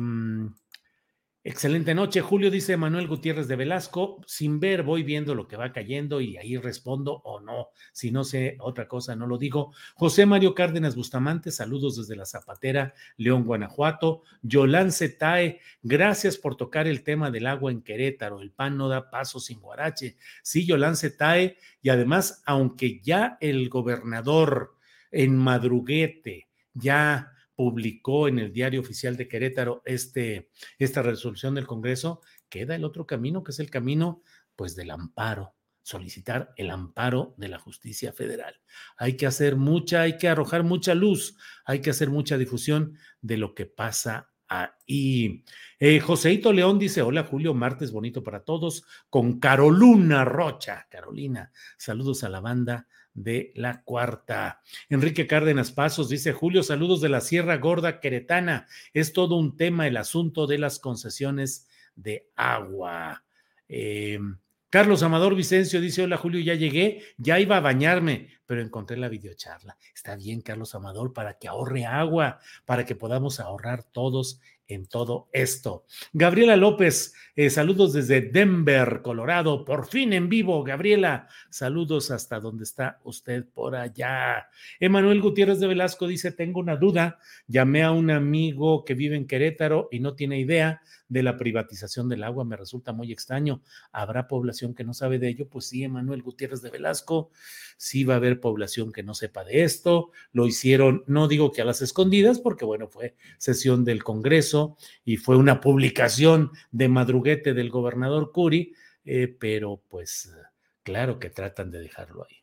Excelente 1.42 1.94
noche, 1.94 2.20
Julio, 2.20 2.50
dice 2.50 2.76
Manuel 2.76 3.08
Gutiérrez 3.08 3.48
de 3.48 3.56
Velasco. 3.56 4.22
Sin 4.26 4.60
ver, 4.60 4.82
voy 4.82 5.02
viendo 5.02 5.34
lo 5.34 5.48
que 5.48 5.56
va 5.56 5.72
cayendo 5.72 6.20
y 6.20 6.36
ahí 6.36 6.58
respondo 6.58 7.14
o 7.24 7.40
no. 7.40 7.68
Si 7.92 8.10
no 8.10 8.24
sé 8.24 8.58
otra 8.60 8.86
cosa, 8.86 9.16
no 9.16 9.26
lo 9.26 9.38
digo. 9.38 9.72
José 9.94 10.26
Mario 10.26 10.54
Cárdenas 10.54 10.96
Bustamante, 10.96 11.50
saludos 11.50 11.96
desde 11.96 12.14
la 12.14 12.26
Zapatera, 12.26 12.92
León, 13.16 13.44
Guanajuato. 13.44 14.20
Yolán 14.42 14.90
Tae, 15.18 15.60
gracias 15.82 16.36
por 16.36 16.56
tocar 16.56 16.86
el 16.86 17.02
tema 17.02 17.30
del 17.30 17.46
agua 17.46 17.72
en 17.72 17.80
Querétaro. 17.80 18.42
El 18.42 18.50
pan 18.50 18.76
no 18.76 18.90
da 18.90 19.08
paso 19.08 19.40
sin 19.40 19.60
guarache. 19.60 20.18
Sí, 20.42 20.66
Yolán 20.66 20.96
Tae, 21.16 21.56
y 21.80 21.88
además, 21.88 22.42
aunque 22.44 23.00
ya 23.00 23.38
el 23.40 23.70
gobernador 23.70 24.76
en 25.10 25.38
madruguete 25.38 26.50
ya 26.74 27.32
publicó 27.60 28.26
en 28.26 28.38
el 28.38 28.54
diario 28.54 28.80
oficial 28.80 29.18
de 29.18 29.28
Querétaro 29.28 29.82
este, 29.84 30.48
esta 30.78 31.02
resolución 31.02 31.54
del 31.54 31.66
Congreso, 31.66 32.22
queda 32.48 32.74
el 32.74 32.86
otro 32.86 33.06
camino, 33.06 33.44
que 33.44 33.50
es 33.50 33.60
el 33.60 33.68
camino 33.68 34.22
pues 34.56 34.74
del 34.76 34.90
amparo, 34.90 35.52
solicitar 35.82 36.54
el 36.56 36.70
amparo 36.70 37.34
de 37.36 37.48
la 37.48 37.58
justicia 37.58 38.14
federal. 38.14 38.54
Hay 38.96 39.14
que 39.18 39.26
hacer 39.26 39.56
mucha, 39.56 40.00
hay 40.00 40.16
que 40.16 40.30
arrojar 40.30 40.62
mucha 40.62 40.94
luz, 40.94 41.36
hay 41.66 41.82
que 41.82 41.90
hacer 41.90 42.08
mucha 42.08 42.38
difusión 42.38 42.96
de 43.20 43.36
lo 43.36 43.54
que 43.54 43.66
pasa 43.66 44.30
ahí. 44.48 45.44
Eh, 45.78 46.00
Joseito 46.00 46.54
León 46.54 46.78
dice, 46.78 47.02
hola 47.02 47.24
Julio, 47.24 47.52
martes 47.52 47.92
bonito 47.92 48.24
para 48.24 48.42
todos, 48.42 48.86
con 49.10 49.38
Carolina 49.38 50.24
Rocha. 50.24 50.86
Carolina, 50.90 51.52
saludos 51.76 52.24
a 52.24 52.30
la 52.30 52.40
banda 52.40 52.88
de 53.22 53.52
la 53.54 53.82
cuarta. 53.82 54.60
Enrique 54.88 55.26
Cárdenas 55.26 55.72
Pasos 55.72 56.08
dice, 56.08 56.32
Julio, 56.32 56.62
saludos 56.62 57.00
de 57.00 57.08
la 57.08 57.20
Sierra 57.20 57.56
Gorda 57.58 58.00
Queretana. 58.00 58.66
Es 58.92 59.12
todo 59.12 59.36
un 59.36 59.56
tema 59.56 59.86
el 59.86 59.96
asunto 59.96 60.46
de 60.46 60.58
las 60.58 60.78
concesiones 60.78 61.68
de 61.94 62.28
agua. 62.36 63.24
Em, 63.68 64.38
Carlos 64.70 65.02
Amador 65.02 65.34
Vicencio 65.34 65.80
dice, 65.80 66.02
hola 66.02 66.16
Julio, 66.16 66.40
ya 66.40 66.54
llegué, 66.54 67.02
ya 67.18 67.40
iba 67.40 67.56
a 67.56 67.60
bañarme, 67.60 68.28
pero 68.50 68.62
encontré 68.62 68.96
la 68.96 69.08
videocharla. 69.08 69.76
Está 69.94 70.16
bien, 70.16 70.40
Carlos 70.40 70.74
Amador, 70.74 71.12
para 71.12 71.38
que 71.38 71.46
ahorre 71.46 71.86
agua, 71.86 72.40
para 72.64 72.84
que 72.84 72.96
podamos 72.96 73.38
ahorrar 73.38 73.84
todos 73.84 74.40
en 74.66 74.86
todo 74.86 75.28
esto. 75.32 75.84
Gabriela 76.12 76.56
López, 76.56 77.14
eh, 77.36 77.50
saludos 77.50 77.92
desde 77.92 78.20
Denver, 78.20 79.02
Colorado, 79.02 79.64
por 79.64 79.86
fin 79.86 80.12
en 80.12 80.28
vivo, 80.28 80.62
Gabriela, 80.64 81.28
saludos 81.50 82.10
hasta 82.10 82.40
donde 82.40 82.64
está 82.64 83.00
usted 83.04 83.46
por 83.52 83.76
allá. 83.76 84.48
Emanuel 84.78 85.20
Gutiérrez 85.20 85.60
de 85.60 85.68
Velasco 85.68 86.06
dice, 86.06 86.32
tengo 86.32 86.60
una 86.60 86.76
duda, 86.76 87.18
llamé 87.46 87.82
a 87.82 87.92
un 87.92 88.10
amigo 88.10 88.84
que 88.84 88.94
vive 88.94 89.16
en 89.16 89.26
Querétaro 89.26 89.88
y 89.90 90.00
no 90.00 90.14
tiene 90.14 90.40
idea 90.40 90.82
de 91.08 91.22
la 91.24 91.36
privatización 91.36 92.08
del 92.08 92.22
agua, 92.22 92.44
me 92.44 92.56
resulta 92.56 92.92
muy 92.92 93.12
extraño. 93.12 93.62
¿Habrá 93.90 94.28
población 94.28 94.74
que 94.74 94.84
no 94.84 94.94
sabe 94.94 95.18
de 95.18 95.28
ello? 95.28 95.48
Pues 95.48 95.66
sí, 95.66 95.82
Emanuel 95.82 96.22
Gutiérrez 96.22 96.62
de 96.62 96.70
Velasco, 96.70 97.30
sí 97.76 98.04
va 98.04 98.14
a 98.14 98.18
haber 98.18 98.39
población 98.40 98.92
que 98.92 99.02
no 99.02 99.14
sepa 99.14 99.44
de 99.44 99.62
esto, 99.62 100.10
lo 100.32 100.46
hicieron, 100.46 101.04
no 101.06 101.28
digo 101.28 101.52
que 101.52 101.62
a 101.62 101.64
las 101.64 101.82
escondidas, 101.82 102.40
porque 102.40 102.64
bueno, 102.64 102.88
fue 102.88 103.16
sesión 103.38 103.84
del 103.84 104.02
Congreso 104.02 104.76
y 105.04 105.16
fue 105.16 105.36
una 105.36 105.60
publicación 105.60 106.50
de 106.70 106.88
madruguete 106.88 107.54
del 107.54 107.70
gobernador 107.70 108.32
Curi, 108.32 108.74
eh, 109.04 109.28
pero 109.38 109.82
pues 109.88 110.34
claro 110.82 111.18
que 111.18 111.30
tratan 111.30 111.70
de 111.70 111.80
dejarlo 111.80 112.26
ahí. 112.28 112.36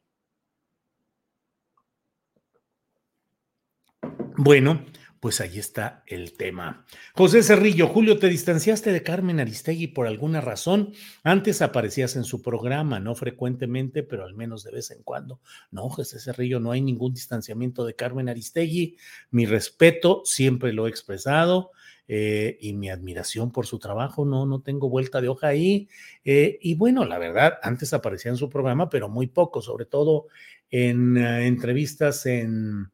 Bueno, 4.38 4.86
pues 5.19 5.41
ahí 5.41 5.58
está 5.58 6.03
el 6.06 6.34
tema. 6.34 6.86
José 7.13 7.41
Cerrillo, 7.43 7.88
Julio, 7.88 8.19
¿te 8.19 8.27
distanciaste 8.27 8.91
de 8.91 9.03
Carmen 9.03 9.39
Aristegui 9.39 9.88
por 9.88 10.08
alguna 10.08 10.41
razón? 10.41 10.93
Antes 11.23 11.62
aparecías 11.62 12.15
en 12.15 12.23
su 12.23 12.41
programa, 12.41 12.99
no 12.99 13.15
frecuentemente, 13.15 14.03
pero 14.03 14.25
al 14.25 14.36
menos 14.36 14.63
de 14.63 14.71
vez 14.71 14.91
en 14.91 15.03
cuando. 15.03 15.39
No, 15.71 15.89
José 15.89 16.19
Cerrillo, 16.19 16.60
no 16.60 16.71
hay 16.71 16.82
ningún 16.82 17.13
distanciamiento 17.13 17.86
de 17.86 17.95
Carmen 17.95 18.30
Aristegui. 18.30 18.97
Mi 19.32 19.45
respeto, 19.45 20.21
siempre 20.25 20.73
lo 20.73 20.88
he 20.88 20.89
expresado. 20.89 21.71
Eh, 22.10 22.58
y 22.62 22.71
mi 22.71 22.89
admiración 22.89 23.51
por 23.51 23.65
su 23.65 23.80
trabajo, 23.80 24.23
no, 24.23 24.45
no 24.45 24.62
tengo 24.62 24.89
vuelta 24.89 25.19
de 25.19 25.27
hoja 25.27 25.47
ahí. 25.47 25.89
Eh, 26.23 26.58
y 26.62 26.75
bueno, 26.75 27.03
la 27.03 27.17
verdad, 27.17 27.56
antes 27.62 27.91
aparecía 27.91 28.32
en 28.32 28.38
su 28.38 28.49
programa, 28.49 28.89
pero 28.89 29.10
muy 29.10 29.27
poco, 29.27 29.62
sobre 29.62 29.86
todo 29.86 30.27
en 30.69 31.17
eh, 31.17 31.47
entrevistas 31.47 32.25
en 32.25 32.91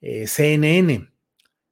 CNN 0.00 1.10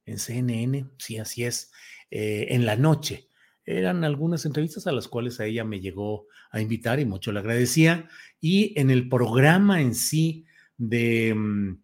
en 0.07 0.19
CNN, 0.19 0.87
sí, 0.99 1.19
así 1.19 1.45
es, 1.45 1.73
eh, 2.11 2.47
en 2.51 2.65
la 2.65 2.77
noche. 2.77 3.29
Eran 3.65 4.05
algunas 4.05 4.47
entrevistas 4.47 4.87
a 4.87 4.93
las 4.93 5.09
cuales 5.09 5.41
a 5.41 5.47
ella 5.47 5.65
me 5.65 5.81
llegó 5.81 6.29
a 6.51 6.61
invitar 6.61 7.01
y 7.01 7.05
mucho 7.05 7.33
le 7.33 7.41
agradecía. 7.41 8.09
Y 8.41 8.79
en 8.81 8.91
el 8.91 9.09
programa 9.09 9.81
en 9.81 9.95
sí 9.95 10.47
de, 10.79 11.35
mm, 11.35 11.79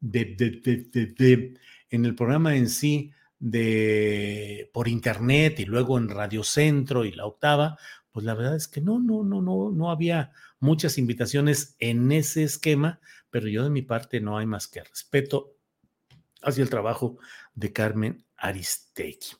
de, 0.00 1.54
en 1.90 2.04
el 2.04 2.14
programa 2.14 2.54
en 2.54 2.68
sí 2.68 3.12
de 3.38 4.70
por 4.72 4.88
internet 4.88 5.58
y 5.58 5.64
luego 5.64 5.98
en 5.98 6.08
Radio 6.08 6.44
Centro 6.44 7.04
y 7.04 7.12
la 7.12 7.24
octava, 7.24 7.78
pues 8.12 8.24
la 8.26 8.34
verdad 8.34 8.56
es 8.56 8.68
que 8.68 8.82
no, 8.82 9.00
no, 9.00 9.24
no, 9.24 9.40
no, 9.40 9.70
no 9.70 9.90
había 9.90 10.32
muchas 10.60 10.98
invitaciones 10.98 11.76
en 11.78 12.12
ese 12.12 12.44
esquema, 12.44 13.00
pero 13.30 13.48
yo 13.48 13.64
de 13.64 13.70
mi 13.70 13.82
parte 13.82 14.20
no 14.20 14.36
hay 14.36 14.46
más 14.46 14.68
que 14.68 14.84
respeto 14.84 15.56
hacia 16.42 16.62
el 16.62 16.70
trabajo 16.70 17.18
de 17.54 17.72
Carmen 17.72 18.24
Aristegui. 18.36 19.36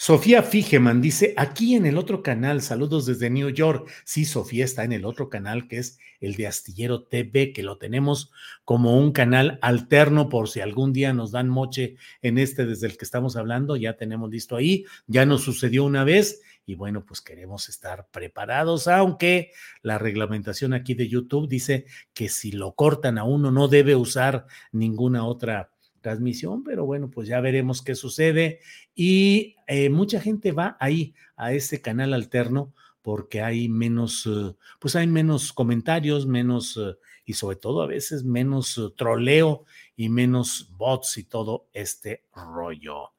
Sofía 0.00 0.44
Figeman 0.44 1.00
dice, 1.00 1.34
aquí 1.36 1.74
en 1.74 1.84
el 1.84 1.98
otro 1.98 2.22
canal, 2.22 2.62
saludos 2.62 3.04
desde 3.04 3.30
New 3.30 3.50
York. 3.50 3.90
Sí, 4.04 4.24
Sofía 4.24 4.64
está 4.64 4.84
en 4.84 4.92
el 4.92 5.04
otro 5.04 5.28
canal 5.28 5.66
que 5.66 5.78
es 5.78 5.98
el 6.20 6.36
de 6.36 6.46
Astillero 6.46 7.02
TV, 7.02 7.52
que 7.52 7.64
lo 7.64 7.78
tenemos 7.78 8.30
como 8.64 8.96
un 8.96 9.10
canal 9.10 9.58
alterno 9.60 10.28
por 10.28 10.48
si 10.48 10.60
algún 10.60 10.92
día 10.92 11.12
nos 11.12 11.32
dan 11.32 11.48
moche 11.48 11.96
en 12.22 12.38
este 12.38 12.64
desde 12.64 12.86
el 12.86 12.96
que 12.96 13.04
estamos 13.04 13.34
hablando, 13.34 13.74
ya 13.74 13.96
tenemos 13.96 14.30
listo 14.30 14.54
ahí, 14.54 14.84
ya 15.08 15.26
nos 15.26 15.42
sucedió 15.42 15.84
una 15.84 16.04
vez 16.04 16.42
y 16.64 16.76
bueno, 16.76 17.04
pues 17.04 17.20
queremos 17.20 17.68
estar 17.68 18.06
preparados, 18.12 18.86
aunque 18.86 19.50
la 19.82 19.98
reglamentación 19.98 20.74
aquí 20.74 20.94
de 20.94 21.08
YouTube 21.08 21.48
dice 21.48 21.86
que 22.14 22.28
si 22.28 22.52
lo 22.52 22.74
cortan 22.74 23.18
a 23.18 23.24
uno 23.24 23.50
no 23.50 23.66
debe 23.66 23.96
usar 23.96 24.46
ninguna 24.70 25.24
otra 25.24 25.72
transmisión, 26.00 26.64
pero 26.64 26.84
bueno, 26.84 27.10
pues 27.10 27.28
ya 27.28 27.40
veremos 27.40 27.82
qué 27.82 27.94
sucede. 27.94 28.60
Y 28.94 29.56
eh, 29.66 29.90
mucha 29.90 30.20
gente 30.20 30.52
va 30.52 30.76
ahí 30.80 31.14
a 31.36 31.52
ese 31.52 31.80
canal 31.80 32.14
alterno 32.14 32.74
porque 33.02 33.42
hay 33.42 33.68
menos, 33.68 34.26
eh, 34.26 34.54
pues 34.78 34.96
hay 34.96 35.06
menos 35.06 35.52
comentarios, 35.52 36.26
menos, 36.26 36.76
eh, 36.76 36.96
y 37.24 37.34
sobre 37.34 37.56
todo 37.56 37.82
a 37.82 37.86
veces 37.86 38.24
menos 38.24 38.92
troleo 38.96 39.64
y 39.96 40.08
menos 40.08 40.72
bots 40.76 41.18
y 41.18 41.24
todo 41.24 41.68
este 41.72 42.24
rollo. 42.34 43.12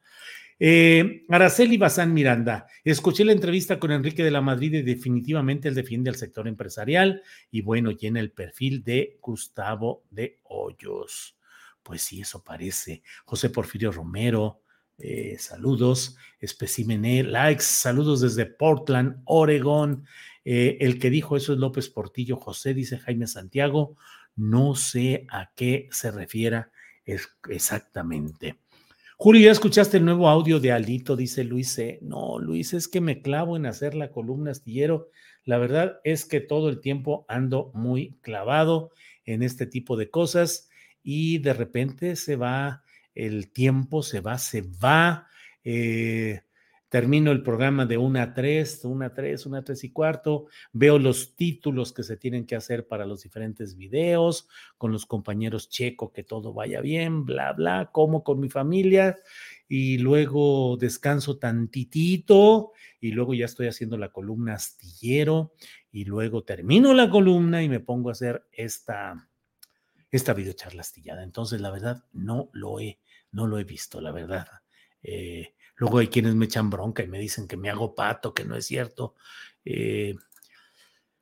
Araceli 1.30 1.78
Bazán 1.78 2.14
Miranda, 2.14 2.68
escuché 2.84 3.24
la 3.24 3.32
entrevista 3.32 3.80
con 3.80 3.92
Enrique 3.92 4.26
de 4.26 4.32
la 4.32 4.42
Madrid 4.42 4.74
y 4.74 4.82
definitivamente 4.82 5.70
él 5.70 5.76
defiende 5.76 6.10
al 6.10 6.18
sector 6.18 6.50
empresarial 6.50 7.24
y 7.50 7.62
bueno, 7.62 7.92
llena 7.92 8.20
el 8.20 8.32
perfil 8.32 8.84
de 8.84 9.18
Gustavo 9.22 10.04
de 10.12 10.40
Hoyos. 10.44 11.39
Pues 11.90 12.04
sí, 12.04 12.22
eso 12.22 12.44
parece. 12.44 13.02
José 13.26 13.50
Porfirio 13.50 13.92
Romero, 13.92 14.62
eh, 15.00 15.38
saludos. 15.40 16.18
Especímené, 16.40 17.24
likes, 17.24 17.64
saludos 17.64 18.22
desde 18.22 18.46
Portland, 18.46 19.24
Oregón. 19.26 20.06
Eh, 20.46 20.78
el 20.82 21.00
que 21.00 21.10
dijo 21.10 21.36
eso 21.36 21.52
es 21.52 21.58
López 21.58 21.90
Portillo 21.90 22.36
José, 22.38 22.76
dice 22.76 23.00
Jaime 23.00 23.26
Santiago. 23.26 23.98
No 24.36 24.76
sé 24.76 25.26
a 25.32 25.50
qué 25.56 25.90
se 25.92 26.12
refiera 26.12 26.72
exactamente. 27.50 28.60
Julio, 29.18 29.42
¿ya 29.42 29.52
escuchaste 29.52 29.98
el 29.98 30.06
nuevo 30.06 30.30
audio 30.30 30.60
de 30.60 30.72
Alito? 30.72 31.16
Dice 31.16 31.44
Luis 31.44 31.72
C. 31.72 31.98
No, 32.04 32.38
Luis, 32.38 32.76
es 32.76 32.88
que 32.88 33.02
me 33.02 33.24
clavo 33.24 33.58
en 33.58 33.66
hacer 33.66 33.96
la 33.96 34.12
columna 34.12 34.52
astillero. 34.52 35.10
La 35.44 35.58
verdad 35.58 36.02
es 36.04 36.26
que 36.26 36.40
todo 36.40 36.70
el 36.70 36.82
tiempo 36.82 37.26
ando 37.28 37.72
muy 37.74 38.20
clavado 38.22 38.92
en 39.26 39.42
este 39.42 39.66
tipo 39.66 39.98
de 39.98 40.12
cosas 40.12 40.69
y 41.12 41.40
de 41.40 41.56
repente 41.56 42.16
se 42.16 42.36
va 42.36 42.84
el 43.16 43.52
tiempo, 43.52 44.04
se 44.04 44.22
va, 44.22 44.38
se 44.38 44.62
va. 44.62 45.28
Eh, 45.64 46.42
termino 46.88 47.32
el 47.32 47.42
programa 47.42 47.88
de 47.88 47.98
una 47.98 48.22
a 48.22 48.34
tres, 48.36 48.86
una 48.86 49.08
a 49.08 49.14
tres, 49.16 49.48
una 49.48 49.58
a 49.58 49.64
tres 49.64 49.84
y 49.84 49.92
cuarto, 49.92 50.46
veo 50.72 51.00
los 51.00 51.36
títulos 51.36 51.94
que 51.94 52.04
se 52.04 52.16
tienen 52.16 52.46
que 52.46 52.56
hacer 52.56 52.88
para 52.88 53.08
los 53.08 53.24
diferentes 53.24 53.76
videos, 53.76 54.48
con 54.78 54.92
los 54.92 55.08
compañeros 55.08 55.70
checo, 55.70 56.14
que 56.14 56.24
todo 56.24 56.54
vaya 56.54 56.80
bien, 56.80 57.26
bla, 57.26 57.54
bla, 57.54 57.90
como 57.92 58.24
con 58.24 58.40
mi 58.40 58.50
familia, 58.50 59.18
y 59.68 59.98
luego 59.98 60.78
descanso 60.78 61.40
tantitito, 61.40 62.74
y 63.00 63.14
luego 63.14 63.34
ya 63.34 63.46
estoy 63.46 63.66
haciendo 63.66 63.98
la 63.98 64.12
columna 64.12 64.54
astillero, 64.54 65.54
y 65.92 66.06
luego 66.06 66.44
termino 66.44 66.94
la 66.94 67.10
columna 67.10 67.64
y 67.64 67.70
me 67.70 67.80
pongo 67.80 68.10
a 68.10 68.12
hacer 68.12 68.46
esta, 68.52 69.29
esta 70.12 70.34
videocharla 70.34 70.82
astillada. 70.82 71.24
Entonces, 71.24 71.62
la 71.62 71.72
verdad, 71.72 72.04
no 72.14 72.50
lo 72.54 72.80
he, 72.80 73.00
no 73.32 73.48
lo 73.48 73.60
he 73.60 73.64
visto, 73.64 74.02
la 74.02 74.12
verdad. 74.12 74.48
Eh, 75.04 75.54
Luego 75.80 76.00
hay 76.00 76.08
quienes 76.08 76.36
me 76.36 76.46
echan 76.46 76.70
bronca 76.70 77.04
y 77.04 77.08
me 77.08 77.20
dicen 77.20 77.48
que 77.48 77.56
me 77.56 77.70
hago 77.70 77.96
pato, 77.96 78.34
que 78.34 78.44
no 78.44 78.58
es 78.58 78.66
cierto. 78.66 79.16
Eh, 79.64 80.14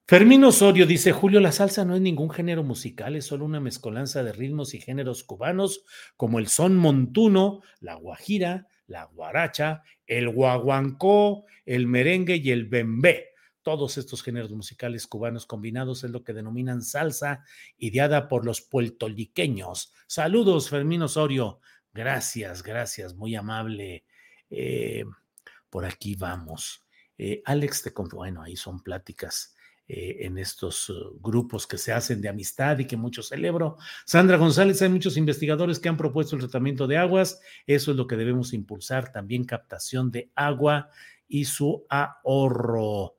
Fermín 0.08 0.44
Osorio 0.46 0.88
dice, 0.88 1.12
Julio, 1.12 1.40
la 1.40 1.52
salsa 1.52 1.86
no 1.86 1.94
es 1.94 2.02
ningún 2.02 2.32
género 2.32 2.64
musical, 2.64 3.16
es 3.16 3.26
solo 3.26 3.46
una 3.46 3.60
mezcolanza 3.60 4.24
de 4.24 4.32
ritmos 4.32 4.74
y 4.74 4.82
géneros 4.82 5.24
cubanos 5.24 5.86
como 6.16 6.40
el 6.40 6.48
son 6.48 6.76
montuno, 6.76 7.62
la 7.82 7.94
guajira, 7.94 8.68
la 8.88 9.04
guaracha, 9.04 9.84
el 10.08 10.30
guaguancó, 10.30 11.46
el 11.68 11.86
merengue 11.86 12.38
y 12.38 12.50
el 12.50 12.66
bembé. 12.66 13.36
Todos 13.68 13.98
estos 13.98 14.24
géneros 14.24 14.50
musicales 14.52 15.08
cubanos 15.08 15.46
combinados 15.46 16.06
es 16.06 16.12
lo 16.12 16.24
que 16.24 16.32
denominan 16.32 16.82
salsa, 16.82 17.44
ideada 17.78 18.30
por 18.30 18.46
los 18.46 18.62
puertoliqueños. 18.62 19.92
Saludos, 20.08 20.70
Fermín 20.70 21.02
Osorio. 21.02 21.60
Gracias, 21.94 22.64
gracias, 22.64 23.16
muy 23.16 23.36
amable 23.36 24.06
eh, 24.50 25.04
por 25.70 25.84
aquí 25.84 26.16
vamos. 26.16 26.86
Eh, 27.18 27.42
Alex, 27.44 27.82
te 27.84 27.92
bueno, 27.92 28.42
ahí 28.42 28.56
son 28.56 28.82
pláticas 28.82 29.54
eh, 29.86 30.20
en 30.22 30.38
estos 30.38 30.90
uh, 30.90 31.20
grupos 31.20 31.68
que 31.68 31.78
se 31.78 31.92
hacen 31.92 32.22
de 32.22 32.30
amistad 32.30 32.80
y 32.80 32.86
que 32.86 32.96
mucho 32.96 33.22
celebro. 33.22 33.76
Sandra 34.06 34.38
González, 34.38 34.82
hay 34.82 34.88
muchos 34.88 35.18
investigadores 35.18 35.78
que 35.78 35.90
han 35.90 35.98
propuesto 35.98 36.38
el 36.38 36.42
tratamiento 36.42 36.88
de 36.88 36.96
aguas. 36.96 37.42
Eso 37.66 37.92
es 37.92 37.98
lo 37.98 38.08
que 38.08 38.16
debemos 38.16 38.54
impulsar. 38.54 39.12
También 39.12 39.44
captación 39.44 40.10
de 40.10 40.32
agua 40.36 40.90
y 41.28 41.44
su 41.44 41.86
ahorro. 41.90 43.17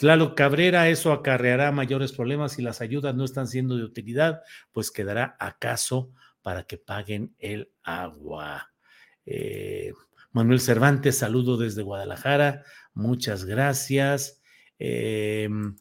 Claro, 0.00 0.34
Cabrera, 0.34 0.88
eso 0.88 1.12
acarreará 1.12 1.72
mayores 1.72 2.12
problemas 2.12 2.52
si 2.52 2.62
las 2.62 2.80
ayudas 2.80 3.14
no 3.14 3.26
están 3.26 3.46
siendo 3.46 3.76
de 3.76 3.84
utilidad, 3.84 4.40
pues 4.72 4.90
quedará 4.90 5.36
acaso 5.38 6.10
para 6.40 6.62
que 6.62 6.78
paguen 6.78 7.34
el 7.38 7.70
agua. 7.82 8.72
Eh, 9.26 9.92
Manuel 10.32 10.60
Cervantes, 10.60 11.18
saludo 11.18 11.58
desde 11.58 11.82
Guadalajara, 11.82 12.64
muchas 12.94 13.44
gracias. 13.44 14.40
Em, 14.78 15.76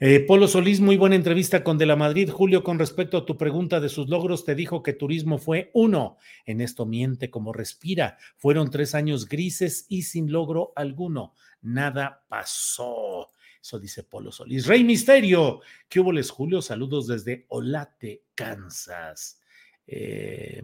eh, 0.00 0.20
Polo 0.20 0.48
Solís, 0.48 0.80
muy 0.80 0.96
buena 0.96 1.14
entrevista 1.14 1.62
con 1.62 1.78
De 1.78 1.86
la 1.86 1.94
Madrid. 1.94 2.30
Julio, 2.30 2.64
con 2.64 2.78
respecto 2.78 3.18
a 3.18 3.26
tu 3.26 3.36
pregunta 3.36 3.80
de 3.80 3.88
sus 3.88 4.08
logros, 4.08 4.44
te 4.44 4.54
dijo 4.54 4.82
que 4.82 4.94
turismo 4.94 5.38
fue 5.38 5.70
uno. 5.74 6.16
En 6.46 6.60
esto 6.60 6.86
miente 6.86 7.30
como 7.30 7.52
respira. 7.52 8.16
Fueron 8.36 8.70
tres 8.70 8.94
años 8.94 9.28
grises 9.28 9.86
y 9.88 10.02
sin 10.02 10.32
logro 10.32 10.72
alguno. 10.74 11.34
Nada 11.62 12.24
pasó. 12.28 13.30
Eso 13.62 13.78
dice 13.78 14.02
Polo 14.02 14.32
Solís. 14.32 14.66
Rey 14.66 14.82
Misterio, 14.84 15.60
¿qué 15.88 16.00
hubo 16.00 16.12
les, 16.12 16.30
Julio? 16.30 16.62
Saludos 16.62 17.06
desde 17.06 17.44
Olate, 17.48 18.24
Kansas. 18.34 19.38
Eh, 19.86 20.62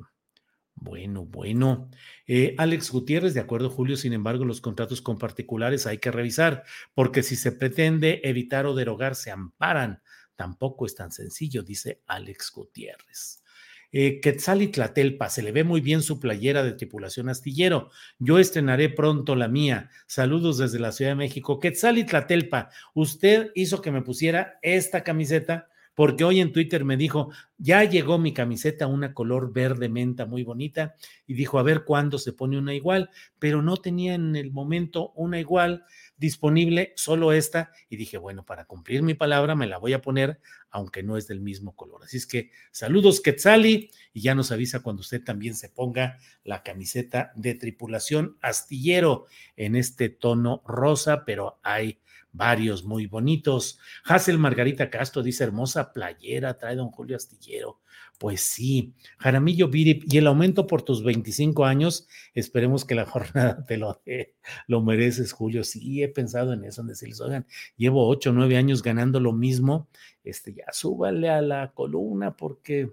bueno, 0.87 1.25
bueno. 1.25 1.91
Eh, 2.29 2.55
Alex 2.59 2.93
Gutiérrez, 2.93 3.35
de 3.35 3.41
acuerdo, 3.41 3.69
Julio, 3.71 3.97
sin 3.97 4.13
embargo, 4.13 4.45
los 4.45 4.61
contratos 4.61 5.03
con 5.03 5.19
particulares 5.19 5.87
hay 5.87 5.99
que 5.99 6.13
revisar, 6.13 6.63
porque 6.95 7.25
si 7.25 7.35
se 7.35 7.51
pretende 7.53 8.21
evitar 8.23 8.67
o 8.67 8.75
derogar, 8.75 9.17
se 9.17 9.33
amparan. 9.33 10.01
Tampoco 10.37 10.87
es 10.87 10.95
tan 10.95 11.11
sencillo, 11.11 11.63
dice 11.63 12.03
Alex 12.07 12.53
Gutiérrez. 12.55 13.43
Eh, 13.91 14.21
Tlatelpa, 14.21 15.29
se 15.29 15.43
le 15.43 15.53
ve 15.53 15.65
muy 15.65 15.81
bien 15.81 16.03
su 16.03 16.21
playera 16.21 16.63
de 16.63 16.73
tripulación 16.73 17.29
astillero. 17.29 17.91
Yo 18.19 18.39
estrenaré 18.39 18.89
pronto 18.89 19.35
la 19.35 19.49
mía. 19.49 19.91
Saludos 20.07 20.59
desde 20.59 20.79
la 20.79 20.93
Ciudad 20.93 21.13
de 21.13 21.17
México. 21.17 21.59
Tlatelpa, 21.59 22.71
usted 22.95 23.51
hizo 23.55 23.83
que 23.83 23.91
me 23.91 24.03
pusiera 24.03 24.59
esta 24.63 25.03
camiseta 25.03 25.69
porque 25.97 26.25
hoy 26.25 26.41
en 26.41 26.53
Twitter 26.53 26.85
me 26.85 26.99
dijo, 26.99 27.31
ya 27.57 27.83
llegó 27.83 28.19
mi 28.19 28.35
camiseta, 28.35 28.87
una 28.87 29.15
color 29.15 29.51
verde 29.51 29.89
menta 29.89 30.27
muy 30.27 30.45
bonita, 30.45 30.95
y 31.27 31.33
dijo, 31.33 31.59
a 31.59 31.63
ver 31.63 31.85
cuándo 31.85 32.19
se 32.19 32.35
pone 32.35 32.59
una 32.59 32.75
igual, 32.75 33.09
pero 33.39 33.63
no 33.63 33.79
tenía 33.79 34.15
en 34.15 34.37
el 34.37 34.53
momento 34.53 35.13
una 35.17 35.41
igual 35.41 35.87
disponible, 36.19 36.93
solo 36.97 37.33
esta, 37.33 37.73
y 37.89 37.97
dije, 37.97 38.19
bueno, 38.19 38.45
para 38.45 38.67
cumplir 38.67 39.03
mi 39.03 39.15
palabra 39.15 39.55
me 39.55 39.67
la 39.67 39.79
voy 39.79 39.95
a 39.95 40.03
poner, 40.03 40.39
aunque 40.69 41.03
no 41.03 41.17
es 41.17 41.27
del 41.29 41.41
mismo 41.41 41.75
color. 41.75 42.03
Así 42.05 42.19
es 42.19 42.27
que 42.27 42.51
saludos 42.71 43.23
Quetzali, 43.23 43.91
y 44.13 44.21
ya 44.21 44.35
nos 44.35 44.53
avisa 44.53 44.81
cuando 44.81 45.01
usted 45.01 45.25
también 45.25 45.55
se 45.55 45.71
ponga 45.71 46.19
la 46.45 46.63
camiseta 46.63 47.33
de 47.37 47.55
tripulación 47.55 48.37
astillero 48.43 49.25
en 49.57 49.77
este 49.77 50.11
tono 50.11 50.63
rosa, 50.67 51.25
pero 51.25 51.59
hay 51.63 52.01
varios 52.37 52.85
muy 52.85 53.07
bonitos. 53.07 53.79
Hazel 54.05 54.39
Margarita 54.39 54.91
Castro 54.91 55.23
dice 55.23 55.45
hermosa 55.45 55.93
playera, 55.93 56.59
trae 56.59 56.77
don 56.77 56.91
Julio 56.91 57.17
Astillero. 57.17 57.81
Pues 58.19 58.41
sí, 58.41 58.95
Jaramillo 59.19 59.69
Virip, 59.69 60.05
y 60.11 60.19
el 60.19 60.27
aumento 60.27 60.67
por 60.67 60.83
tus 60.83 61.05
25 61.05 61.67
años, 61.67 62.09
esperemos 62.35 62.85
que 62.85 62.95
la 62.95 63.05
jornada 63.07 63.65
te 63.65 63.77
lo 63.77 64.01
dé, 64.05 64.37
lo 64.67 64.83
mereces, 64.83 65.33
Julio. 65.33 65.65
Sí, 65.65 66.03
he 66.03 66.09
pensado 66.09 66.53
en 66.53 66.65
eso, 66.65 66.81
en 66.81 66.89
decirles, 66.89 67.21
oigan, 67.21 67.47
llevo 67.77 68.09
8 68.09 68.31
o 68.31 68.33
9 68.33 68.57
años 68.57 68.83
ganando 68.83 69.21
lo 69.21 69.33
mismo, 69.33 69.89
este, 70.25 70.55
ya 70.55 70.67
súbale 70.73 71.31
a 71.31 71.43
la 71.43 71.73
columna 71.73 72.37
porque... 72.37 72.91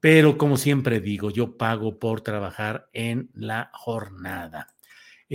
Pero 0.00 0.36
como 0.36 0.58
siempre 0.58 1.00
digo, 1.00 1.30
yo 1.30 1.56
pago 1.56 1.98
por 1.98 2.20
trabajar 2.20 2.90
en 2.92 3.30
la 3.32 3.70
jornada. 3.72 4.73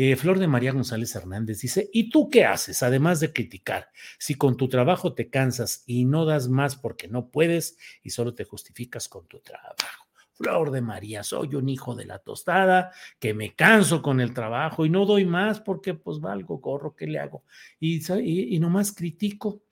Eh, 0.02 0.16
Flor 0.16 0.40
de 0.40 0.48
María 0.48 0.72
González 0.72 1.14
Hernández 1.14 1.60
dice, 1.60 1.90
¿y 1.92 2.10
tú 2.10 2.30
qué 2.30 2.46
haces? 2.46 2.84
Además 2.84 3.20
de 3.20 3.34
criticar, 3.34 3.90
si 4.18 4.36
con 4.36 4.56
tu 4.56 4.70
trabajo 4.70 5.14
te 5.14 5.30
cansas 5.30 5.84
y 5.88 6.06
no 6.06 6.24
das 6.24 6.48
más 6.48 6.78
porque 6.78 7.10
no 7.10 7.30
puedes 7.30 7.78
y 8.02 8.12
solo 8.12 8.34
te 8.34 8.46
justificas 8.46 9.10
con 9.10 9.28
tu 9.28 9.42
trabajo. 9.42 10.08
Flor 10.32 10.72
de 10.72 10.80
María, 10.80 11.22
soy 11.22 11.54
un 11.56 11.68
hijo 11.68 11.96
de 11.96 12.06
la 12.06 12.20
tostada, 12.20 12.94
que 13.20 13.34
me 13.34 13.56
canso 13.56 14.02
con 14.02 14.22
el 14.22 14.34
trabajo 14.34 14.86
y 14.86 14.90
no 14.90 15.06
doy 15.06 15.26
más 15.26 15.60
porque 15.60 15.96
pues 15.96 16.22
valgo, 16.22 16.62
corro, 16.62 16.96
¿qué 16.96 17.06
le 17.06 17.20
hago? 17.20 17.44
Y, 17.78 17.98
y, 18.22 18.56
y 18.56 18.60
nomás 18.62 18.94
critico. 18.94 19.64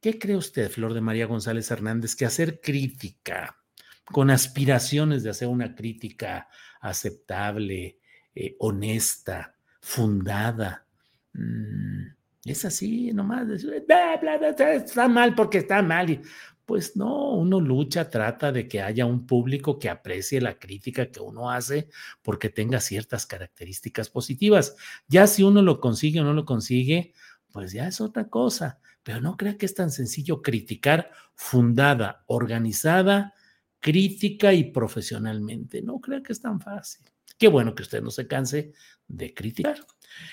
¿Qué 0.00 0.20
cree 0.20 0.36
usted, 0.36 0.70
Flor 0.70 0.94
de 0.94 1.00
María 1.00 1.26
González 1.26 1.68
Hernández, 1.68 2.14
que 2.14 2.26
hacer 2.26 2.60
crítica 2.60 3.56
con 4.04 4.30
aspiraciones 4.30 5.24
de 5.24 5.30
hacer 5.30 5.48
una 5.48 5.74
crítica 5.74 6.48
aceptable, 6.80 7.99
eh, 8.34 8.56
honesta, 8.58 9.54
fundada. 9.80 10.86
Mm, 11.32 12.06
es 12.44 12.64
así, 12.64 13.12
nomás, 13.12 13.48
está 13.50 15.08
mal 15.08 15.34
porque 15.34 15.58
está 15.58 15.82
mal. 15.82 16.20
Pues 16.64 16.96
no, 16.96 17.32
uno 17.32 17.60
lucha, 17.60 18.08
trata 18.08 18.52
de 18.52 18.68
que 18.68 18.80
haya 18.80 19.04
un 19.04 19.26
público 19.26 19.78
que 19.78 19.88
aprecie 19.88 20.40
la 20.40 20.56
crítica 20.58 21.10
que 21.10 21.18
uno 21.20 21.50
hace 21.50 21.88
porque 22.22 22.48
tenga 22.48 22.80
ciertas 22.80 23.26
características 23.26 24.08
positivas. 24.08 24.76
Ya 25.08 25.26
si 25.26 25.42
uno 25.42 25.62
lo 25.62 25.80
consigue 25.80 26.20
o 26.20 26.24
no 26.24 26.32
lo 26.32 26.44
consigue, 26.44 27.12
pues 27.50 27.72
ya 27.72 27.88
es 27.88 28.00
otra 28.00 28.28
cosa. 28.28 28.78
Pero 29.02 29.20
no 29.20 29.36
crea 29.36 29.56
que 29.56 29.66
es 29.66 29.74
tan 29.74 29.90
sencillo 29.90 30.42
criticar 30.42 31.10
fundada, 31.34 32.22
organizada, 32.26 33.34
crítica 33.80 34.52
y 34.52 34.70
profesionalmente. 34.70 35.82
No 35.82 36.00
crea 36.00 36.22
que 36.22 36.32
es 36.32 36.40
tan 36.40 36.60
fácil. 36.60 37.04
Qué 37.40 37.48
bueno 37.48 37.74
que 37.74 37.82
usted 37.82 38.02
no 38.02 38.10
se 38.10 38.26
canse 38.26 38.74
de 39.08 39.32
criticar. 39.32 39.78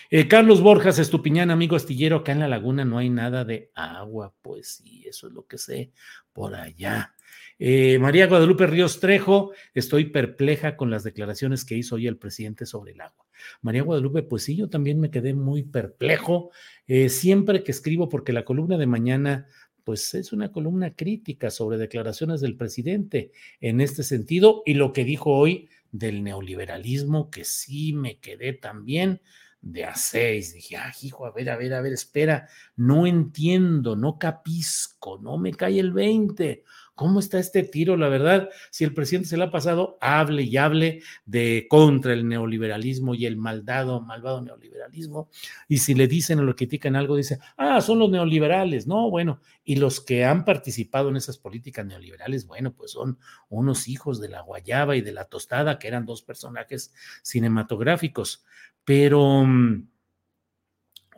Eh, 0.10 0.28
Carlos 0.28 0.60
Borjas 0.62 1.00
Estupiñán, 1.00 1.52
amigo 1.52 1.78
astillero, 1.78 2.17
acá 2.17 2.34
en 2.34 2.41
la 2.41 2.50
laguna 2.50 2.84
no 2.84 2.98
hay 2.98 3.10
nada 3.10 3.46
de 3.46 3.72
agua. 3.76 4.36
Pues 4.41 4.82
sí, 4.84 5.06
eso 5.08 5.28
es 5.28 5.34
lo 5.34 5.48
que 5.48 5.58
sé 5.58 5.93
por 6.34 6.54
allá. 6.54 7.15
Eh, 7.60 7.98
María 8.00 8.28
Guadalupe 8.28 8.67
Ríos 8.67 9.00
Trejo, 9.00 9.54
estoy 9.74 10.08
perpleja 10.08 10.76
con 10.76 10.91
las 10.91 11.06
declaraciones 11.06 11.63
que 11.63 11.78
hizo 11.78 11.96
hoy 11.96 12.08
el 12.08 12.17
presidente 12.17 12.65
sobre 12.65 12.91
el 12.91 13.00
agua. 13.00 13.26
María 13.62 13.84
Guadalupe, 13.84 14.24
pues 14.24 14.43
sí, 14.43 14.58
yo 14.58 14.67
también 14.67 15.00
me 15.00 15.10
quedé 15.10 15.34
muy 15.34 15.63
perplejo. 15.63 16.52
Eh, 16.88 17.08
siempre 17.08 17.63
que 17.63 17.72
escribo, 17.72 18.10
porque 18.10 18.34
la 18.34 18.43
columna 18.43 18.78
de 18.78 18.86
mañana 18.86 19.48
pues 19.86 20.13
es 20.15 20.34
una 20.34 20.52
columna 20.52 20.93
crítica 20.93 21.50
sobre 21.50 21.78
declaraciones 21.78 22.41
del 22.41 22.58
presidente 22.58 23.32
en 23.62 23.80
este 23.80 24.04
sentido 24.04 24.62
y 24.65 24.74
lo 24.74 24.91
que 24.91 25.06
dijo 25.06 25.32
hoy 25.32 25.70
del 25.98 26.24
neoliberalismo 26.24 27.30
que 27.30 27.44
sí 27.44 27.94
me 27.94 28.20
quedé 28.20 28.54
también 28.54 29.22
de 29.62 29.86
a 29.86 29.96
seis. 29.96 30.54
Dije, 30.54 30.78
ah, 30.78 30.94
hijo, 31.02 31.26
a 31.26 31.32
ver, 31.32 31.50
a 31.50 31.58
ver, 31.58 31.74
a 31.74 31.82
ver, 31.82 31.94
espera, 31.94 32.48
no 32.76 33.06
entiendo, 33.06 33.95
no 33.95 34.18
capisco, 34.18 35.20
no 35.20 35.38
me 35.38 35.54
cae 35.54 35.80
el 35.80 35.91
20. 35.91 36.64
¿Cómo 36.98 37.20
está 37.20 37.38
este 37.38 37.62
tiro? 37.62 37.95
La 37.95 38.10
verdad, 38.10 38.50
si 38.72 38.84
el 38.84 38.91
presidente 38.91 39.30
se 39.30 39.38
le 39.38 39.43
ha 39.43 39.52
pasado, 39.52 40.00
hable 40.02 40.41
y 40.41 40.58
hable 40.58 41.04
de 41.28 41.68
contra 41.70 42.12
el 42.12 42.28
neoliberalismo 42.28 43.14
y 43.14 43.28
el 43.28 43.38
maldado, 43.38 44.02
malvado 44.02 44.41
neoliberalismo, 44.41 45.30
y 45.68 45.78
si 45.78 45.93
le 45.93 46.08
dicen 46.08 46.39
o 46.39 46.43
lo 46.43 46.56
critican 46.56 46.95
algo, 46.95 47.16
dice, 47.16 47.38
ah, 47.56 47.82
son 47.82 48.00
los 48.00 48.10
neoliberales. 48.10 48.88
No, 48.88 49.12
bueno, 49.12 49.41
y 49.64 49.76
los 49.76 50.02
que 50.02 50.26
han 50.26 50.43
participado 50.43 51.10
en 51.10 51.18
esas 51.18 51.38
políticas 51.38 51.86
neoliberales, 51.86 52.48
bueno, 52.48 52.74
pues 52.74 52.93
son 52.93 53.20
unos 53.48 53.88
hijos 53.88 54.20
de 54.20 54.30
la 54.30 54.41
guayaba 54.41 54.95
y 54.95 55.02
de 55.02 55.12
la 55.12 55.26
tostada, 55.26 55.78
que 55.78 55.88
eran 55.88 56.04
dos 56.04 56.24
personajes 56.24 56.95
cinematográficos. 57.22 58.43
Pero 58.84 59.43
mm, 59.45 59.88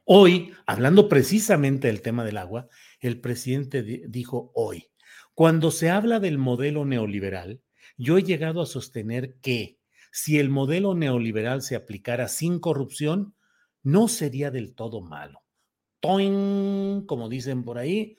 hoy, 0.03 0.51
hablando 0.65 1.07
precisamente 1.07 1.87
del 1.87 2.01
tema 2.01 2.25
del 2.25 2.37
agua, 2.37 2.67
el 2.99 3.21
presidente 3.21 3.81
dijo 3.81 4.51
hoy, 4.55 4.88
cuando 5.39 5.71
se 5.71 5.89
habla 5.89 6.19
del 6.19 6.37
modelo 6.37 6.83
neoliberal, 6.83 7.61
yo 7.95 8.17
he 8.17 8.23
llegado 8.23 8.61
a 8.61 8.65
sostener 8.65 9.35
que 9.35 9.79
si 10.11 10.37
el 10.37 10.49
modelo 10.49 10.95
neoliberal 10.95 11.61
se 11.61 11.77
aplicara 11.77 12.27
sin 12.27 12.59
corrupción, 12.59 13.35
no 13.81 14.09
sería 14.09 14.51
del 14.51 14.75
todo 14.75 14.99
malo. 14.99 15.41
Toin, 16.01 17.05
como 17.05 17.29
dicen 17.29 17.63
por 17.63 17.77
ahí, 17.77 18.17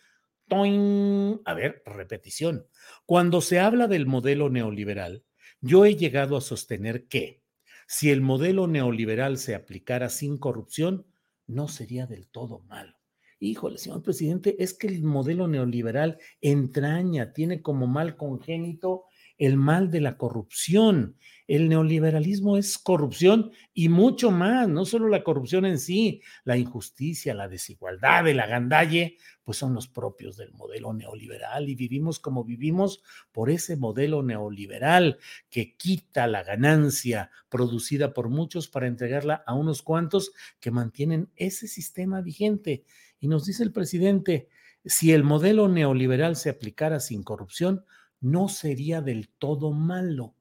toin. 0.48 1.42
A 1.44 1.52
ver, 1.52 1.82
repetición. 1.84 2.66
Cuando 3.04 3.42
se 3.42 3.60
habla 3.60 3.86
del 3.86 4.06
modelo 4.06 4.48
neoliberal, 4.48 5.22
yo 5.60 5.84
he 5.84 5.96
llegado 5.96 6.38
a 6.38 6.40
sostener 6.40 7.06
que 7.06 7.42
si 7.86 8.10
el 8.10 8.22
modelo 8.22 8.66
neoliberal 8.66 9.36
se 9.36 9.54
aplicara 9.54 10.08
sin 10.08 10.38
corrupción, 10.38 11.04
no 11.46 11.68
sería 11.68 12.06
del 12.06 12.28
todo 12.28 12.60
malo 12.60 12.99
híjole, 13.40 13.78
señor 13.78 14.02
presidente, 14.02 14.56
es 14.62 14.74
que 14.74 14.86
el 14.86 15.02
modelo 15.02 15.48
neoliberal 15.48 16.18
entraña, 16.40 17.32
tiene 17.32 17.62
como 17.62 17.86
mal 17.86 18.16
congénito 18.16 19.06
el 19.40 19.56
mal 19.56 19.90
de 19.90 20.02
la 20.02 20.18
corrupción. 20.18 21.16
El 21.48 21.70
neoliberalismo 21.70 22.58
es 22.58 22.76
corrupción 22.76 23.52
y 23.72 23.88
mucho 23.88 24.30
más, 24.30 24.68
no 24.68 24.84
solo 24.84 25.08
la 25.08 25.24
corrupción 25.24 25.64
en 25.64 25.78
sí, 25.78 26.20
la 26.44 26.58
injusticia, 26.58 27.34
la 27.34 27.48
desigualdad, 27.48 28.28
el 28.28 28.38
agandalle, 28.38 29.16
pues 29.42 29.56
son 29.56 29.72
los 29.72 29.88
propios 29.88 30.36
del 30.36 30.52
modelo 30.52 30.92
neoliberal 30.92 31.70
y 31.70 31.74
vivimos 31.74 32.20
como 32.20 32.44
vivimos 32.44 33.02
por 33.32 33.48
ese 33.48 33.76
modelo 33.76 34.22
neoliberal 34.22 35.18
que 35.48 35.74
quita 35.74 36.26
la 36.26 36.44
ganancia 36.44 37.30
producida 37.48 38.12
por 38.12 38.28
muchos 38.28 38.68
para 38.68 38.86
entregarla 38.86 39.42
a 39.46 39.54
unos 39.54 39.80
cuantos 39.80 40.32
que 40.60 40.70
mantienen 40.70 41.30
ese 41.34 41.66
sistema 41.66 42.20
vigente. 42.20 42.84
Y 43.20 43.28
nos 43.28 43.44
dice 43.44 43.62
el 43.62 43.72
presidente, 43.72 44.48
si 44.84 45.12
el 45.12 45.22
modelo 45.22 45.68
neoliberal 45.68 46.36
se 46.36 46.50
aplicara 46.50 47.00
sin 47.00 47.22
corrupción, 47.22 47.84
no 48.20 48.48
sería 48.48 49.02
del 49.02 49.28
todo 49.28 49.72
malo. 49.72 50.34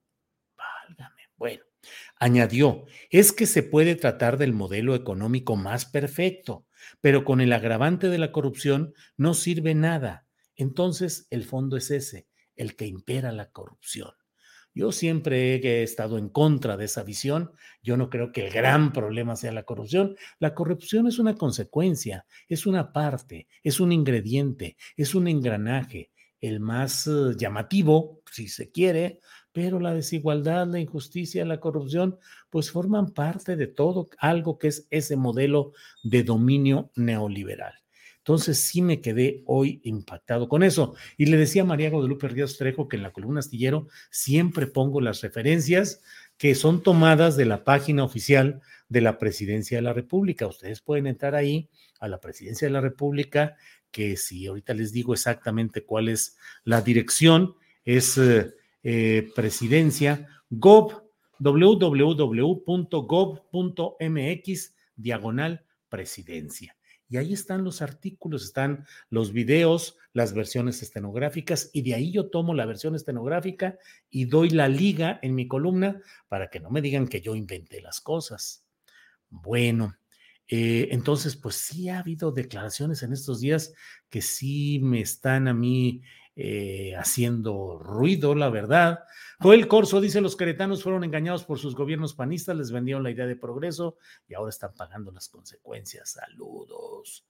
Válgame. 0.57 1.23
Bueno, 1.37 1.63
añadió, 2.15 2.85
es 3.09 3.31
que 3.33 3.45
se 3.45 3.63
puede 3.63 3.95
tratar 3.95 4.37
del 4.37 4.53
modelo 4.53 4.95
económico 4.95 5.55
más 5.55 5.85
perfecto, 5.85 6.65
pero 7.01 7.25
con 7.25 7.41
el 7.41 7.53
agravante 7.53 8.07
de 8.07 8.17
la 8.17 8.31
corrupción 8.31 8.93
no 9.17 9.33
sirve 9.33 9.75
nada. 9.75 10.25
Entonces, 10.55 11.27
el 11.29 11.43
fondo 11.43 11.77
es 11.77 11.91
ese, 11.91 12.27
el 12.55 12.75
que 12.75 12.87
impera 12.87 13.31
la 13.31 13.51
corrupción. 13.51 14.11
Yo 14.73 14.91
siempre 14.91 15.55
he 15.55 15.83
estado 15.83 16.17
en 16.17 16.29
contra 16.29 16.77
de 16.77 16.85
esa 16.85 17.03
visión. 17.03 17.51
Yo 17.81 17.97
no 17.97 18.09
creo 18.09 18.31
que 18.31 18.45
el 18.47 18.53
gran 18.53 18.93
problema 18.93 19.35
sea 19.35 19.51
la 19.51 19.63
corrupción. 19.63 20.15
La 20.39 20.53
corrupción 20.53 21.07
es 21.07 21.19
una 21.19 21.35
consecuencia, 21.35 22.25
es 22.47 22.65
una 22.65 22.93
parte, 22.93 23.47
es 23.63 23.79
un 23.79 23.91
ingrediente, 23.91 24.77
es 24.95 25.15
un 25.15 25.27
engranaje, 25.27 26.11
el 26.41 26.59
más 26.59 27.07
eh, 27.07 27.35
llamativo, 27.37 28.21
si 28.31 28.47
se 28.47 28.71
quiere, 28.71 29.19
pero 29.51 29.79
la 29.79 29.93
desigualdad, 29.93 30.67
la 30.67 30.79
injusticia, 30.79 31.45
la 31.45 31.59
corrupción, 31.59 32.17
pues 32.49 32.71
forman 32.71 33.13
parte 33.13 33.55
de 33.55 33.67
todo 33.67 34.09
algo 34.19 34.57
que 34.57 34.67
es 34.69 34.87
ese 34.89 35.17
modelo 35.17 35.73
de 36.03 36.23
dominio 36.23 36.91
neoliberal. 36.95 37.78
Entonces 38.29 38.59
sí 38.59 38.83
me 38.83 39.01
quedé 39.01 39.41
hoy 39.47 39.81
impactado 39.83 40.47
con 40.47 40.61
eso. 40.61 40.93
Y 41.17 41.25
le 41.25 41.37
decía 41.37 41.63
a 41.63 41.65
María 41.65 41.89
Guadalupe 41.89 42.27
Ríos 42.27 42.59
Trejo 42.59 42.87
que 42.87 42.95
en 42.95 43.01
la 43.01 43.11
columna 43.11 43.39
astillero 43.39 43.87
siempre 44.11 44.67
pongo 44.67 45.01
las 45.01 45.21
referencias 45.21 46.03
que 46.37 46.53
son 46.53 46.83
tomadas 46.83 47.37
de 47.37 47.45
la 47.45 47.63
página 47.63 48.03
oficial 48.03 48.61
de 48.87 49.01
la 49.01 49.17
Presidencia 49.17 49.79
de 49.79 49.81
la 49.81 49.93
República. 49.93 50.45
Ustedes 50.45 50.79
pueden 50.79 51.07
entrar 51.07 51.33
ahí 51.33 51.71
a 51.99 52.07
la 52.07 52.21
Presidencia 52.21 52.67
de 52.67 52.71
la 52.71 52.81
República, 52.81 53.55
que 53.89 54.15
si 54.15 54.45
ahorita 54.45 54.75
les 54.75 54.93
digo 54.93 55.13
exactamente 55.13 55.83
cuál 55.83 56.07
es 56.07 56.37
la 56.65 56.83
dirección, 56.83 57.55
es 57.83 58.15
eh, 58.19 58.53
eh, 58.83 59.27
presidencia 59.33 60.27
gov 60.51 61.01
www.gov.mx 61.39 61.95
diagonal 64.95 65.65
presidencia. 65.89 66.75
Y 67.09 67.17
ahí 67.17 67.33
están 67.33 67.63
los 67.63 67.81
artículos, 67.81 68.43
están 68.43 68.85
los 69.09 69.33
videos, 69.33 69.97
las 70.13 70.33
versiones 70.33 70.83
estenográficas, 70.83 71.71
y 71.73 71.81
de 71.81 71.95
ahí 71.95 72.11
yo 72.11 72.29
tomo 72.29 72.53
la 72.53 72.67
versión 72.67 72.95
estenográfica 72.95 73.77
y 74.09 74.25
doy 74.25 74.51
la 74.51 74.67
liga 74.67 75.19
en 75.23 75.33
mi 75.33 75.47
columna 75.47 76.01
para 76.27 76.49
que 76.49 76.59
no 76.59 76.69
me 76.69 76.81
digan 76.81 77.07
que 77.07 77.21
yo 77.21 77.35
inventé 77.35 77.81
las 77.81 77.99
cosas. 77.99 78.63
Bueno, 79.29 79.97
eh, 80.47 80.89
entonces, 80.91 81.35
pues 81.35 81.55
sí 81.55 81.89
ha 81.89 81.99
habido 81.99 82.31
declaraciones 82.31 83.03
en 83.03 83.13
estos 83.13 83.39
días 83.39 83.73
que 84.09 84.21
sí 84.21 84.79
me 84.79 85.01
están 85.01 85.47
a 85.47 85.53
mí 85.53 86.01
eh, 86.41 86.95
haciendo 86.95 87.79
ruido, 87.79 88.33
la 88.33 88.49
verdad. 88.49 89.03
Joel 89.41 89.67
Corso 89.67 89.99
dice, 89.99 90.21
los 90.21 90.37
queretanos 90.37 90.83
fueron 90.83 91.03
engañados 91.03 91.43
por 91.43 91.59
sus 91.59 91.75
gobiernos 91.75 92.13
panistas, 92.13 92.55
les 92.55 92.71
vendieron 92.71 93.03
la 93.03 93.11
idea 93.11 93.27
de 93.27 93.35
progreso 93.35 93.97
y 94.25 94.35
ahora 94.35 94.49
están 94.49 94.73
pagando 94.73 95.11
las 95.11 95.27
consecuencias. 95.27 96.11
Saludos. 96.11 97.25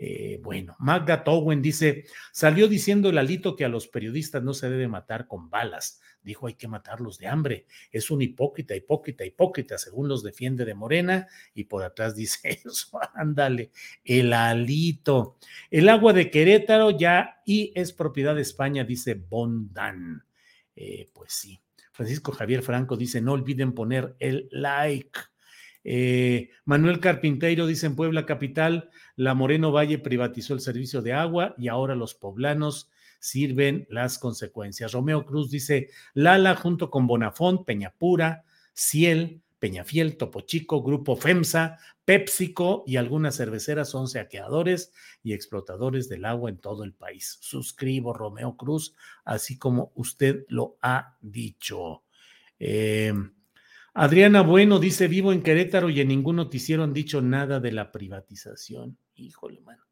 Eh, 0.00 0.38
bueno, 0.40 0.76
Magda 0.78 1.24
Towen 1.24 1.60
dice, 1.60 2.04
salió 2.30 2.68
diciendo 2.68 3.10
el 3.10 3.18
alito 3.18 3.56
que 3.56 3.64
a 3.64 3.68
los 3.68 3.88
periodistas 3.88 4.44
no 4.44 4.54
se 4.54 4.70
debe 4.70 4.86
matar 4.86 5.26
con 5.26 5.50
balas. 5.50 6.00
Dijo, 6.22 6.46
hay 6.46 6.54
que 6.54 6.68
matarlos 6.68 7.18
de 7.18 7.26
hambre. 7.26 7.66
Es 7.90 8.08
un 8.12 8.22
hipócrita, 8.22 8.76
hipócrita, 8.76 9.24
hipócrita, 9.24 9.76
según 9.76 10.06
los 10.06 10.22
defiende 10.22 10.64
de 10.64 10.74
Morena. 10.74 11.26
Y 11.52 11.64
por 11.64 11.82
atrás 11.82 12.14
dice 12.14 12.60
eso, 12.64 13.00
ándale, 13.14 13.72
el 14.04 14.32
alito. 14.32 15.36
El 15.68 15.88
agua 15.88 16.12
de 16.12 16.30
Querétaro 16.30 16.96
ya 16.96 17.42
y 17.44 17.72
es 17.74 17.92
propiedad 17.92 18.36
de 18.36 18.42
España, 18.42 18.84
dice 18.84 19.14
Bondan. 19.14 20.24
Eh, 20.76 21.10
pues 21.12 21.32
sí. 21.32 21.60
Francisco 21.90 22.30
Javier 22.30 22.62
Franco 22.62 22.96
dice, 22.96 23.20
no 23.20 23.32
olviden 23.32 23.72
poner 23.72 24.14
el 24.20 24.48
like. 24.52 25.18
Eh, 25.84 26.50
Manuel 26.64 27.00
Carpinteiro 27.00 27.66
dice 27.66 27.86
en 27.86 27.96
Puebla 27.96 28.26
Capital, 28.26 28.90
la 29.16 29.34
Moreno 29.34 29.72
Valle 29.72 29.98
privatizó 29.98 30.54
el 30.54 30.60
servicio 30.60 31.02
de 31.02 31.12
agua 31.12 31.54
y 31.56 31.68
ahora 31.68 31.94
los 31.94 32.14
poblanos 32.14 32.90
sirven 33.20 33.86
las 33.90 34.18
consecuencias. 34.18 34.92
Romeo 34.92 35.24
Cruz 35.24 35.50
dice, 35.50 35.90
Lala 36.14 36.54
junto 36.56 36.90
con 36.90 37.06
Bonafont, 37.06 37.64
Peñapura, 37.64 38.44
Ciel, 38.72 39.42
Peñafiel, 39.58 40.16
Topo 40.16 40.42
Chico, 40.42 40.82
Grupo 40.82 41.16
FEMSA, 41.16 41.78
PepsiCo 42.04 42.84
y 42.86 42.96
algunas 42.96 43.36
cerveceras 43.36 43.90
son 43.90 44.08
saqueadores 44.08 44.92
y 45.22 45.32
explotadores 45.32 46.08
del 46.08 46.24
agua 46.24 46.48
en 46.48 46.58
todo 46.58 46.84
el 46.84 46.94
país. 46.94 47.38
Suscribo, 47.40 48.12
Romeo 48.12 48.56
Cruz, 48.56 48.94
así 49.24 49.58
como 49.58 49.92
usted 49.94 50.44
lo 50.48 50.78
ha 50.80 51.16
dicho. 51.20 52.04
Eh, 52.58 53.12
Adriana 54.00 54.42
Bueno 54.42 54.78
dice, 54.78 55.08
vivo 55.08 55.32
en 55.32 55.42
Querétaro 55.42 55.90
y 55.90 56.00
en 56.00 56.06
ningún 56.06 56.36
noticiero 56.36 56.84
han 56.84 56.94
dicho 56.94 57.20
nada 57.20 57.58
de 57.58 57.72
la 57.72 57.90
privatización. 57.90 58.96
Híjole, 59.16 59.60
mano. 59.60 59.82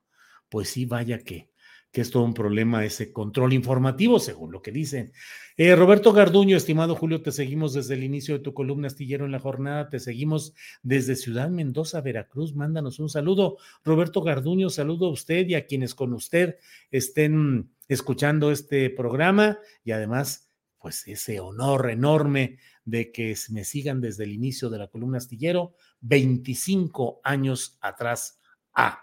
Pues 0.48 0.68
sí, 0.68 0.84
vaya 0.84 1.24
que, 1.24 1.50
que 1.90 2.02
es 2.02 2.12
todo 2.12 2.22
un 2.22 2.32
problema 2.32 2.84
ese 2.84 3.12
control 3.12 3.52
informativo, 3.52 4.20
según 4.20 4.52
lo 4.52 4.62
que 4.62 4.70
dicen. 4.70 5.12
Eh, 5.56 5.74
Roberto 5.74 6.12
Garduño, 6.12 6.56
estimado 6.56 6.94
Julio, 6.94 7.20
te 7.20 7.32
seguimos 7.32 7.74
desde 7.74 7.94
el 7.94 8.04
inicio 8.04 8.38
de 8.38 8.44
tu 8.44 8.54
columna 8.54 8.86
astillero 8.86 9.24
en 9.24 9.32
la 9.32 9.40
jornada, 9.40 9.88
te 9.88 9.98
seguimos 9.98 10.54
desde 10.84 11.16
Ciudad 11.16 11.50
Mendoza, 11.50 12.00
Veracruz. 12.00 12.54
Mándanos 12.54 13.00
un 13.00 13.08
saludo. 13.08 13.56
Roberto 13.84 14.22
Garduño, 14.22 14.70
saludo 14.70 15.06
a 15.06 15.10
usted 15.10 15.48
y 15.48 15.56
a 15.56 15.66
quienes 15.66 15.96
con 15.96 16.12
usted 16.12 16.58
estén 16.92 17.72
escuchando 17.88 18.52
este 18.52 18.88
programa 18.88 19.58
y 19.82 19.90
además, 19.90 20.45
pues 20.86 21.08
ese 21.08 21.40
honor 21.40 21.90
enorme 21.90 22.58
de 22.84 23.10
que 23.10 23.34
me 23.50 23.64
sigan 23.64 24.00
desde 24.00 24.22
el 24.22 24.30
inicio 24.30 24.70
de 24.70 24.78
la 24.78 24.86
columna 24.86 25.18
astillero, 25.18 25.74
25 26.02 27.20
años 27.24 27.76
atrás. 27.80 28.38
Ah, 28.72 29.02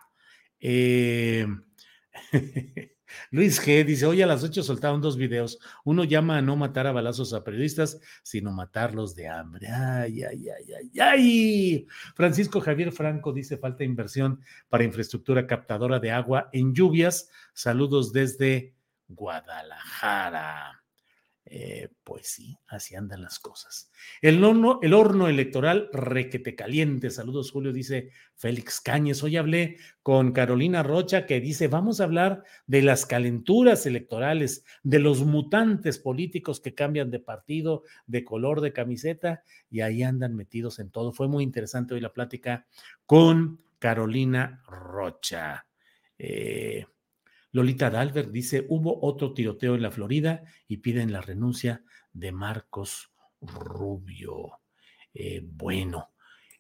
eh, 0.62 1.46
Luis 3.32 3.62
G. 3.62 3.84
dice, 3.84 4.06
hoy 4.06 4.22
a 4.22 4.28
las 4.28 4.46
8 4.46 4.64
soltaron 4.64 5.02
dos 5.02 5.18
videos. 5.18 5.60
Uno 5.84 6.06
llama 6.06 6.38
a 6.38 6.42
no 6.42 6.56
matar 6.56 6.88
a 6.88 6.94
balazos 6.94 7.34
a 7.34 7.44
periodistas, 7.44 8.00
sino 8.24 8.54
matarlos 8.54 9.14
de 9.14 9.28
hambre. 9.28 9.68
Ay, 9.68 10.24
ay, 10.24 10.46
ay, 10.48 10.74
ay, 10.74 11.00
ay. 11.02 11.88
Francisco 12.16 12.62
Javier 12.62 12.94
Franco 12.94 13.34
dice, 13.34 13.58
falta 13.58 13.84
inversión 13.84 14.40
para 14.70 14.86
infraestructura 14.86 15.48
captadora 15.48 16.00
de 16.00 16.12
agua 16.12 16.50
en 16.54 16.74
lluvias. 16.74 17.30
Saludos 17.54 18.14
desde 18.14 18.74
Guadalajara. 19.10 20.83
Eh, 21.46 21.90
pues 22.06 22.28
sí, 22.28 22.58
así 22.68 22.96
andan 22.96 23.22
las 23.22 23.38
cosas. 23.38 23.92
El 24.22 24.42
horno, 24.44 24.80
el 24.82 24.94
horno 24.94 25.28
electoral 25.28 25.90
requete 25.92 26.56
caliente. 26.56 27.10
Saludos, 27.10 27.52
Julio, 27.52 27.74
dice 27.74 28.12
Félix 28.36 28.80
Cáñez. 28.80 29.22
Hoy 29.24 29.36
hablé 29.36 29.78
con 30.02 30.32
Carolina 30.32 30.84
Rocha 30.84 31.26
que 31.26 31.42
dice, 31.42 31.68
vamos 31.68 32.00
a 32.00 32.06
hablar 32.06 32.44
de 32.66 32.82
las 32.82 33.06
calenturas 33.06 33.86
electorales, 33.86 34.64
de 34.84 35.00
los 35.00 35.26
mutantes 35.26 36.00
políticos 36.00 36.62
que 36.62 36.74
cambian 36.74 37.12
de 37.12 37.20
partido, 37.20 37.84
de 38.08 38.24
color 38.24 38.62
de 38.62 38.72
camiseta, 38.72 39.44
y 39.70 39.82
ahí 39.82 40.02
andan 40.02 40.36
metidos 40.36 40.80
en 40.80 40.92
todo. 40.92 41.12
Fue 41.12 41.28
muy 41.28 41.44
interesante 41.44 41.94
hoy 41.94 42.00
la 42.00 42.14
plática 42.14 42.66
con 43.06 43.62
Carolina 43.80 44.64
Rocha. 44.66 45.68
Eh, 46.18 46.86
Lolita 47.54 47.90
Dalbert 47.90 48.32
dice, 48.32 48.66
hubo 48.68 49.00
otro 49.06 49.34
tiroteo 49.34 49.76
en 49.76 49.84
la 49.84 49.92
Florida 49.92 50.44
y 50.68 50.78
piden 50.78 51.12
la 51.12 51.22
renuncia 51.22 51.84
de 52.12 52.32
Marcos 52.32 53.14
Rubio. 53.42 54.60
Eh, 55.14 55.42
bueno. 55.46 56.10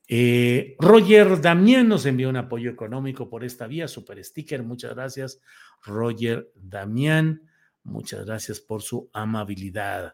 Eh, 0.08 0.76
Roger 0.80 1.42
Damián 1.42 1.88
nos 1.88 2.06
envió 2.06 2.30
un 2.30 2.36
apoyo 2.38 2.70
económico 2.70 3.30
por 3.30 3.44
esta 3.44 3.68
vía, 3.68 3.88
super 3.88 4.24
sticker, 4.24 4.62
muchas 4.62 4.94
gracias, 4.94 5.40
Roger 5.82 6.52
Damián, 6.56 7.50
muchas 7.84 8.26
gracias 8.26 8.60
por 8.60 8.82
su 8.82 9.10
amabilidad. 9.14 10.14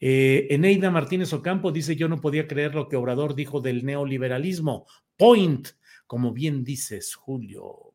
Eh, 0.00 0.46
Eneida 0.50 0.90
Martínez 0.90 1.32
Ocampo 1.32 1.72
dice, 1.72 1.96
yo 1.96 2.08
no 2.08 2.20
podía 2.20 2.46
creer 2.46 2.74
lo 2.74 2.88
que 2.88 2.96
Obrador 2.96 3.34
dijo 3.34 3.60
del 3.60 3.84
neoliberalismo. 3.84 4.86
Point, 5.16 5.68
como 6.06 6.32
bien 6.32 6.64
dices, 6.64 7.14
Julio, 7.14 7.93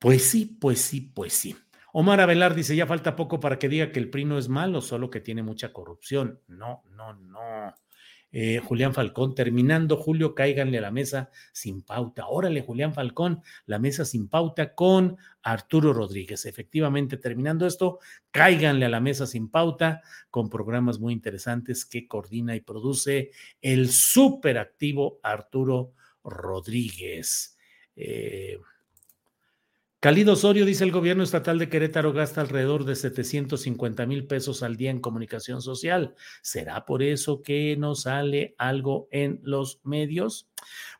pues 0.00 0.30
sí, 0.30 0.46
pues 0.60 0.80
sí, 0.80 1.02
pues 1.14 1.34
sí. 1.34 1.54
Omar 1.92 2.20
Avelar 2.20 2.54
dice, 2.54 2.74
ya 2.74 2.86
falta 2.86 3.14
poco 3.16 3.38
para 3.38 3.58
que 3.58 3.68
diga 3.68 3.92
que 3.92 4.00
el 4.00 4.10
PRI 4.10 4.24
no 4.24 4.38
es 4.38 4.48
malo, 4.48 4.80
solo 4.80 5.10
que 5.10 5.20
tiene 5.20 5.42
mucha 5.42 5.72
corrupción. 5.72 6.40
No, 6.48 6.82
no, 6.96 7.12
no. 7.14 7.74
Eh, 8.32 8.60
Julián 8.64 8.94
Falcón, 8.94 9.34
terminando, 9.34 9.96
Julio, 9.96 10.34
cáiganle 10.34 10.78
a 10.78 10.82
la 10.82 10.90
mesa 10.90 11.30
sin 11.52 11.82
pauta. 11.82 12.28
Órale, 12.28 12.62
Julián 12.62 12.94
Falcón, 12.94 13.42
la 13.66 13.78
mesa 13.78 14.04
sin 14.04 14.28
pauta 14.28 14.74
con 14.74 15.18
Arturo 15.42 15.92
Rodríguez. 15.92 16.46
Efectivamente, 16.46 17.16
terminando 17.16 17.66
esto, 17.66 17.98
cáiganle 18.30 18.86
a 18.86 18.88
la 18.88 19.00
mesa 19.00 19.26
sin 19.26 19.50
pauta 19.50 20.00
con 20.30 20.48
programas 20.48 20.98
muy 20.98 21.12
interesantes 21.12 21.84
que 21.84 22.06
coordina 22.06 22.54
y 22.54 22.60
produce 22.60 23.32
el 23.60 23.90
súper 23.90 24.58
activo 24.58 25.18
Arturo 25.22 25.92
Rodríguez. 26.22 27.58
Eh, 27.96 28.58
Calido 30.00 30.32
Osorio 30.32 30.64
dice 30.64 30.84
el 30.84 30.92
gobierno 30.92 31.22
estatal 31.22 31.58
de 31.58 31.68
Querétaro 31.68 32.14
gasta 32.14 32.40
alrededor 32.40 32.84
de 32.84 32.96
750 32.96 34.06
mil 34.06 34.26
pesos 34.26 34.62
al 34.62 34.76
día 34.78 34.90
en 34.90 34.98
comunicación 34.98 35.60
social. 35.60 36.14
¿Será 36.40 36.86
por 36.86 37.02
eso 37.02 37.42
que 37.42 37.76
no 37.76 37.94
sale 37.94 38.54
algo 38.56 39.08
en 39.10 39.40
los 39.42 39.82
medios? 39.84 40.48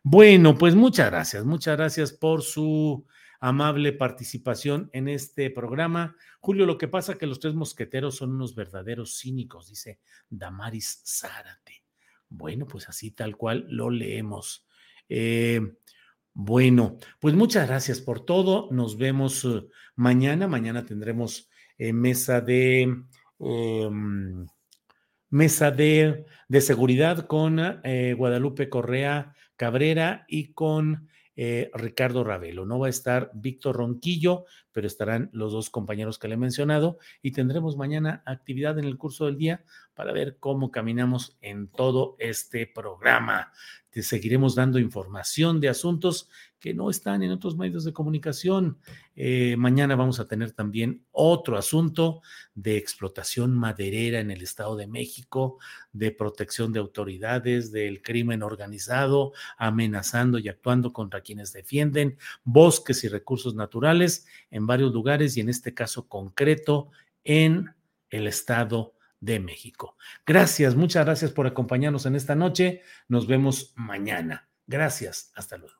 Bueno, 0.03 0.59
pues 0.59 0.75
muchas 0.75 1.11
gracias, 1.11 1.47
muchas 1.47 1.79
gracias 1.79 2.13
por 2.13 2.43
su 2.43 3.07
amable 3.41 3.95
participación 3.95 4.91
en 4.93 5.09
este 5.09 5.49
programa. 5.49 6.15
Julio, 6.41 6.67
lo 6.67 6.77
que 6.77 6.89
pasa 6.89 7.13
es 7.13 7.19
que 7.19 7.27
los 7.27 7.41
tres 7.41 7.55
mosqueteros 7.55 8.17
son 8.17 8.33
unos 8.33 8.55
verdaderos 8.55 9.19
cínicos, 9.19 9.71
dice 9.71 9.99
Damaris 10.29 11.01
Zárate. 11.07 11.85
Bueno, 12.29 12.67
pues 12.67 12.87
así 12.87 13.13
tal 13.13 13.39
cual 13.39 13.65
lo 13.71 13.89
leemos. 13.89 14.67
Eh, 15.09 15.61
bueno, 16.35 16.99
pues 17.19 17.35
muchas 17.35 17.69
gracias 17.69 18.01
por 18.01 18.25
todo. 18.25 18.69
Nos 18.71 18.97
vemos 18.97 19.45
eh, 19.45 19.67
mañana. 19.97 20.49
Mañana 20.49 20.85
tendremos 20.85 21.51
eh, 21.79 21.93
mesa 21.93 22.41
de 22.41 22.83
em, 23.39 24.47
mesa 25.31 25.71
de, 25.71 26.27
de, 26.49 26.61
seguridad 26.61 27.27
con 27.27 27.59
eh, 27.85 28.15
Guadalupe 28.15 28.69
Correa 28.69 29.35
Cabrera 29.57 30.25
y 30.29 30.53
con 30.53 31.09
Ricardo 31.37 32.23
Ravelo. 32.23 32.67
No 32.67 32.79
va 32.79 32.89
a 32.89 32.91
estar 32.91 33.31
Víctor 33.35 33.77
Ronquillo, 33.77 34.45
pero 34.73 34.87
estarán 34.87 35.31
los 35.33 35.53
dos 35.53 35.71
compañeros 35.71 36.19
que 36.19 36.29
le 36.29 36.35
he 36.35 36.39
mencionado 36.39 36.99
y 37.23 37.33
tendremos 37.33 37.77
mañana 37.77 38.23
actividad 38.27 38.79
en 38.79 38.85
el 38.85 38.99
curso 38.99 39.27
del 39.27 39.39
día 39.39 39.65
para 39.95 40.13
ver 40.13 40.37
cómo 40.39 40.71
caminamos 40.71 41.37
en 41.41 41.69
todo 41.69 42.17
este 42.19 42.67
programa. 42.67 43.53
Te 43.91 44.03
seguiremos 44.03 44.55
dando 44.55 44.79
información 44.79 45.61
de 45.61 45.69
asuntos 45.69 46.29
que 46.61 46.75
no 46.75 46.91
están 46.91 47.23
en 47.23 47.33
otros 47.33 47.57
medios 47.57 47.85
de 47.85 47.93
comunicación. 47.93 48.79
Eh, 49.17 49.57
mañana 49.57 49.97
vamos 49.97 50.21
a 50.21 50.29
tener 50.29 50.53
también 50.53 51.05
otro 51.11 51.57
asunto 51.57 52.21
de 52.55 52.77
explotación 52.77 53.55
maderera 53.55 54.21
en 54.21 54.31
el 54.31 54.43
Estado 54.43 54.77
de 54.77 54.87
México, 54.87 55.59
de 55.93 56.13
protección 56.13 56.73
de 56.73 56.79
autoridades, 56.79 57.73
del 57.73 58.03
crimen 58.03 58.43
organizado, 58.43 59.33
amenazando 59.57 60.39
y 60.39 60.49
actuando 60.49 60.93
contra 60.93 61.23
quienes 61.23 61.53
defienden 61.53 62.19
bosques 62.45 63.03
y 63.03 63.09
recursos 63.09 63.55
naturales 63.55 64.27
en 64.51 64.67
varios 64.67 64.93
lugares 64.93 65.37
y 65.37 65.41
en 65.41 65.49
este 65.49 65.75
caso 65.75 66.09
concreto 66.09 66.91
en 67.25 67.75
el 68.11 68.27
Estado 68.27 68.95
de 69.21 69.41
México. 69.41 69.97
Gracias, 70.27 70.75
muchas 70.75 71.05
gracias 71.05 71.31
por 71.31 71.47
acompañarnos 71.47 72.07
en 72.07 72.17
esta 72.17 72.35
noche. 72.35 72.83
Nos 73.09 73.27
vemos 73.27 73.73
mañana. 73.77 74.49
Gracias, 74.67 75.33
hasta 75.35 75.57
luego. 75.57 75.80